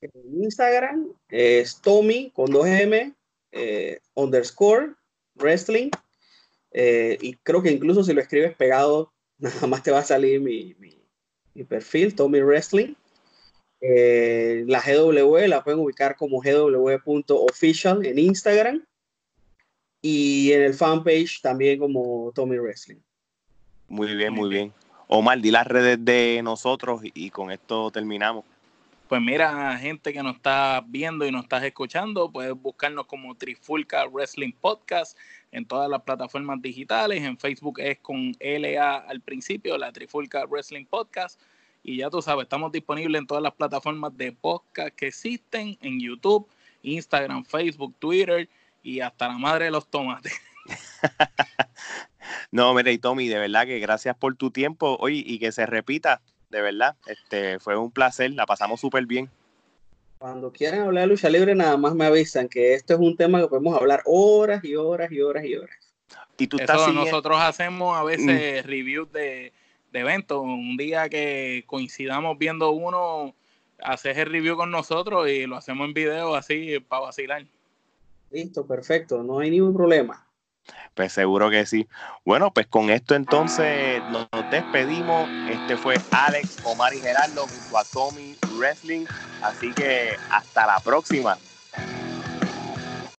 [0.00, 3.12] En Instagram es Tommy con dos M
[3.52, 4.94] eh, underscore
[5.34, 5.90] wrestling.
[6.72, 10.40] Eh, y creo que incluso si lo escribes pegado, nada más te va a salir
[10.40, 12.94] mi, mi, perfil, Tommy Wrestling.
[13.82, 18.82] Eh, la GW la pueden ubicar como gw.official en Instagram
[20.02, 23.00] y en el fanpage también como Tommy Wrestling.
[23.88, 24.72] Muy bien, muy bien.
[25.08, 28.44] Omar, di las redes de nosotros y con esto terminamos.
[29.08, 34.06] Pues mira, gente que nos está viendo y nos estás escuchando, puedes buscarnos como Trifulca
[34.06, 35.18] Wrestling Podcast
[35.50, 37.20] en todas las plataformas digitales.
[37.24, 41.40] En Facebook es con LA al principio, la Trifulca Wrestling Podcast.
[41.82, 45.98] Y ya tú sabes, estamos disponibles en todas las plataformas de podcast que existen, en
[45.98, 46.46] YouTube,
[46.82, 48.48] Instagram, Facebook, Twitter
[48.82, 50.32] y hasta la madre de los tomates.
[52.50, 55.66] no, mire, y Tommy, de verdad que gracias por tu tiempo hoy y que se
[55.66, 56.20] repita,
[56.50, 56.96] de verdad.
[57.06, 59.30] Este fue un placer, la pasamos súper bien.
[60.18, 63.40] Cuando quieran hablar de lucha libre, nada más me avisan que esto es un tema
[63.40, 65.76] que podemos hablar horas y horas y horas y horas.
[66.36, 68.66] Y tú estás nosotros hacemos a veces mm.
[68.66, 69.52] reviews de,
[69.92, 70.40] de eventos.
[70.40, 73.34] Un día que coincidamos viendo uno,
[73.82, 77.46] haces el review con nosotros y lo hacemos en video así para vacilar.
[78.30, 80.26] Listo, perfecto, no hay ningún problema.
[80.94, 81.88] Pues seguro que sí.
[82.24, 85.28] Bueno, pues con esto entonces nos despedimos.
[85.48, 89.06] Este fue Alex, Omar y Gerardo junto a Tommy Wrestling.
[89.42, 91.38] Así que hasta la próxima.